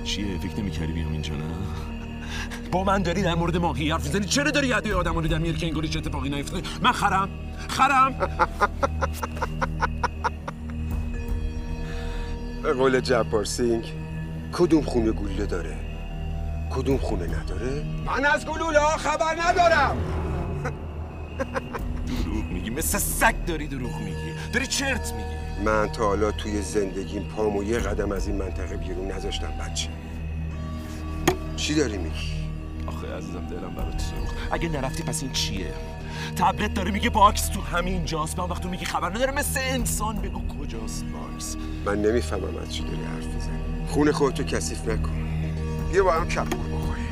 چیه؟ 0.03 0.37
فکر 0.37 0.59
نمی‌کردی 0.59 0.93
بیام 0.93 1.11
اینجا 1.11 1.33
نه؟ 1.35 1.43
با 2.71 2.83
من 2.83 3.01
داری 3.03 3.21
در 3.21 3.35
مورد 3.35 3.57
ماهی 3.57 3.91
حرف 3.91 4.05
می‌زنی؟ 4.05 4.25
چرا 4.25 4.51
داری 4.51 4.67
ادای 4.67 4.93
آدم 4.93 5.15
رو 5.15 5.27
در 5.27 5.37
میاری 5.37 5.57
که 5.57 5.67
انگاری 5.67 5.89
هیچ 5.89 5.99
اتفاقی 5.99 6.29
نیفتاده 6.29 6.67
من 6.81 6.91
خرم. 6.91 7.29
خرم. 7.67 8.15
به 12.63 12.73
قول 12.73 12.99
جبار 12.99 13.45
سینگ 13.45 13.93
کدوم 14.53 14.81
خونه 14.81 15.11
گلوله 15.11 15.45
داره؟ 15.45 15.75
کدوم 16.71 16.97
خونه 16.97 17.27
نداره؟ 17.27 17.83
من 18.05 18.25
از 18.25 18.45
گلوله 18.45 18.79
ها 18.79 18.97
خبر 18.97 19.35
ندارم. 19.41 19.97
دروغ 22.23 22.45
میگی. 22.51 22.69
مثل 22.69 22.97
سگ 22.97 23.45
داری 23.45 23.67
دروغ 23.67 23.99
میگی. 23.99 24.33
داری 24.53 24.67
چرت 24.67 25.13
میگی. 25.13 25.63
من 25.65 25.87
تا 25.87 26.07
حالا 26.07 26.31
توی 26.31 26.61
زندگیم 26.61 27.23
پامو 27.23 27.63
یه 27.63 27.79
قدم 27.79 28.11
از 28.11 28.27
این 28.27 28.37
منطقه 28.37 28.77
بیرون 28.77 29.11
نذاشتم 29.11 29.51
بچه. 29.59 29.89
چی 31.55 31.75
داری 31.75 31.97
میگی؟ 31.97 32.48
آخه 32.89 33.15
عزیزم 33.15 33.45
دلم 33.45 33.73
برات 33.75 34.01
سوخت. 34.01 34.35
اگه 34.51 34.69
نرفتی 34.69 35.03
پس 35.03 35.23
این 35.23 35.31
چیه؟ 35.31 35.73
تبلت 36.35 36.73
داره 36.73 36.91
میگه 36.91 37.09
box 37.09 37.47
تو 37.47 37.61
همین 37.61 38.05
جاست. 38.05 38.39
من 38.39 38.49
وقتی 38.49 38.67
میگی 38.69 38.85
خبر 38.85 39.09
نداره 39.09 39.31
مثل 39.31 39.59
انسان 39.63 40.15
بگو 40.15 40.47
کجاست 40.47 41.05
box. 41.05 41.55
من 41.85 42.01
نمی‌فهمم 42.01 42.57
از 42.57 42.73
چی 42.73 42.83
داری 42.83 43.03
حرف 43.03 43.25
می‌زنی. 43.25 43.87
خونه 43.87 44.11
خودتو 44.11 44.43
کثیف 44.43 44.87
نکن. 44.87 45.29
بیا 45.91 46.03
با 46.03 46.13
هم 46.13 46.27
کپور 46.27 46.67
بخوریم. 46.77 47.05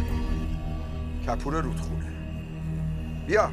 کپور 1.28 1.62
رودخونه 1.62 2.06
بیا. 3.28 3.52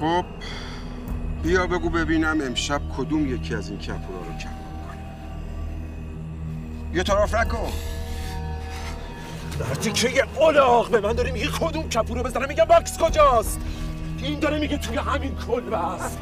خب 0.00 0.24
بیا 1.42 1.66
بگو 1.66 1.90
ببینم 1.90 2.40
امشب 2.40 2.80
کدوم 2.96 3.34
یکی 3.34 3.54
از 3.54 3.70
این 3.70 3.78
کپورا 3.78 4.18
رو 4.18 4.32
کپور 4.32 4.63
یه 6.94 7.02
طرف 7.02 7.34
نکن. 7.34 7.72
مردی 9.60 9.92
که 9.92 10.24
الاغ 10.40 10.90
به 10.90 11.00
من 11.00 11.12
داری 11.12 11.30
میگه 11.30 11.46
کدوم 11.46 11.88
کپورو 11.88 12.22
بزنه 12.22 12.46
میگه 12.46 12.64
box 12.64 12.98
کجاست؟ 12.98 13.60
این 14.22 14.38
داره 14.38 14.58
میگه 14.58 14.78
توی 14.78 14.96
همین 14.96 15.36
کلبه 15.46 15.78
است. 15.78 16.18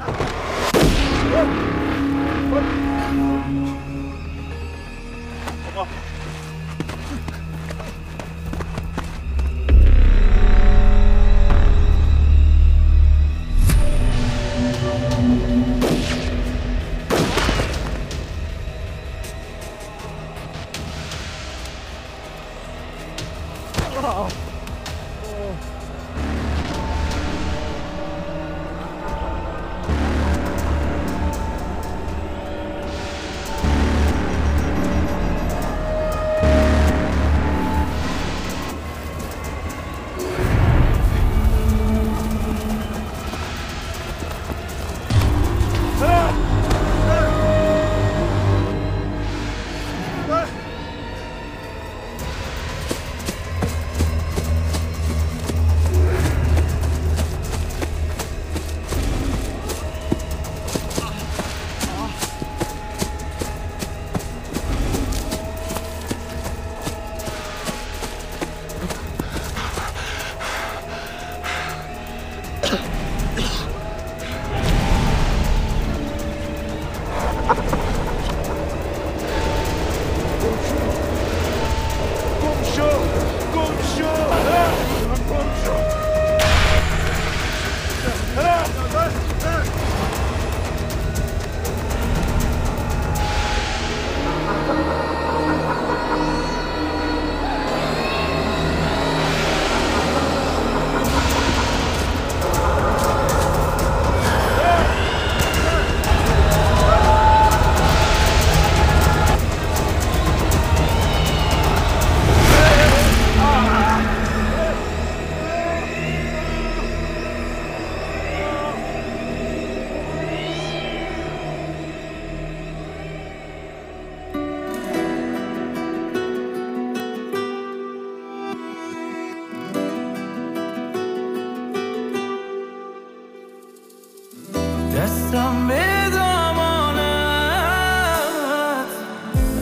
دستم 135.33 135.69
به 135.69 136.11
دامانت 136.13 137.03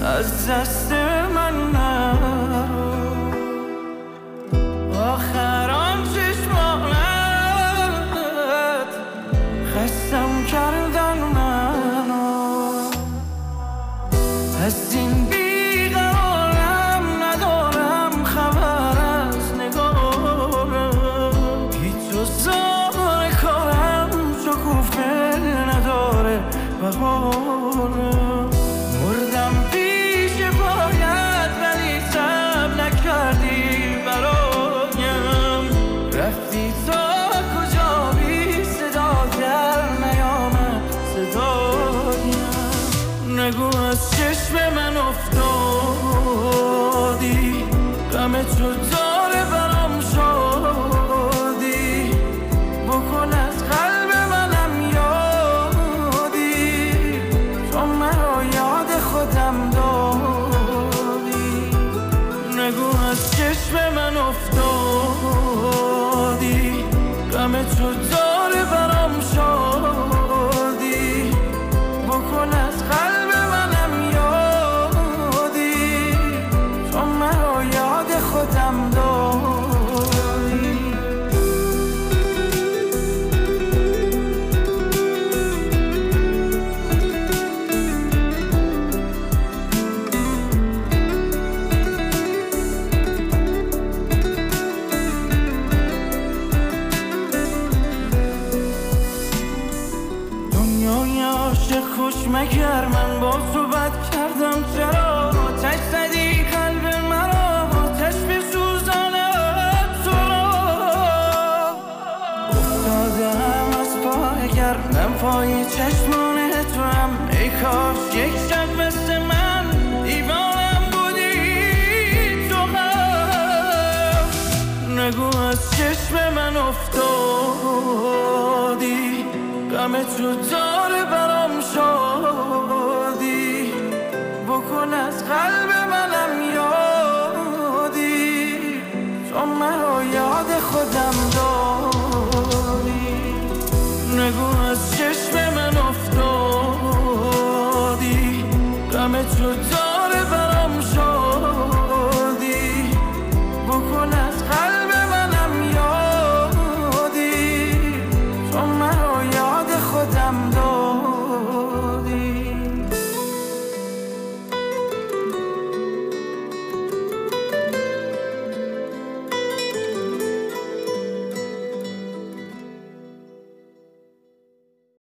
از 0.02 0.46
دست 0.48 1.09